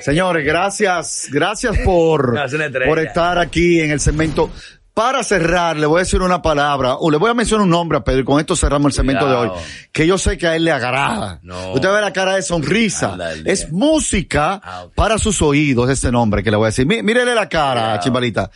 Señores, 0.02 0.46
gracias, 0.46 1.28
gracias 1.32 1.78
por, 1.86 2.34
por 2.90 3.00
estar 3.00 3.40
aquí 3.40 3.80
en 3.82 3.92
el 3.92 4.00
segmento. 4.02 4.52
Para 4.98 5.24
cerrar, 5.24 5.78
le 5.78 5.86
voy 5.86 5.98
a 6.00 6.04
decir 6.06 6.24
una 6.24 6.42
palabra, 6.42 6.96
o 6.96 7.12
le 7.12 7.18
voy 7.18 7.30
a 7.30 7.36
mencionar 7.36 7.66
un 7.66 7.70
nombre 7.70 8.00
a 8.00 8.04
Pedro, 8.04 8.22
y 8.22 8.24
con 8.24 8.40
esto 8.40 8.56
cerramos 8.56 8.88
el 8.88 8.94
segmento 8.94 9.28
de 9.30 9.36
hoy, 9.36 9.52
que 9.92 10.08
yo 10.08 10.18
sé 10.18 10.40
que 10.40 10.48
a 10.48 10.56
él 10.56 10.64
le 10.66 10.72
agrada. 10.72 11.38
No. 11.44 11.74
Usted 11.74 11.88
ve 11.94 12.02
la 12.02 12.12
cara 12.12 12.34
de 12.34 12.42
sonrisa. 12.42 13.16
Es 13.46 13.72
música 13.72 14.60
Ah, 14.64 14.86
para 14.96 15.20
sus 15.20 15.40
oídos, 15.44 15.88
este 15.92 16.12
nombre 16.12 16.42
que 16.42 16.50
le 16.50 16.58
voy 16.58 16.66
a 16.66 16.70
decir. 16.70 16.88
Mí- 16.88 17.04
Mírele 17.04 17.36
la 17.36 17.48
cara, 17.48 18.00
chimbalita. 18.00 18.50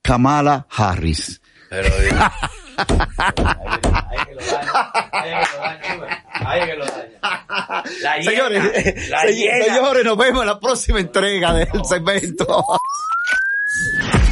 Kamala 0.00 0.68
Harris. 0.70 1.40
Pero 1.68 1.88
digo, 2.00 2.16
ahí 2.76 4.18
que 4.24 4.34
lo 4.36 4.40
daña, 4.40 4.92
ahí 5.12 5.34
que 5.40 5.56
lo 5.56 5.56
daña, 5.58 6.24
ahí 6.32 6.60
que 6.64 6.76
lo 6.76 6.84
daña. 6.86 7.82
La 8.02 8.16
hiena, 8.18 8.30
Señores, 8.30 8.62
señores, 9.66 10.04
nos 10.04 10.16
vemos 10.16 10.42
en 10.42 10.46
la 10.46 10.60
próxima 10.60 11.00
entrega 11.00 11.52
del 11.54 11.84
segmento. 11.88 12.64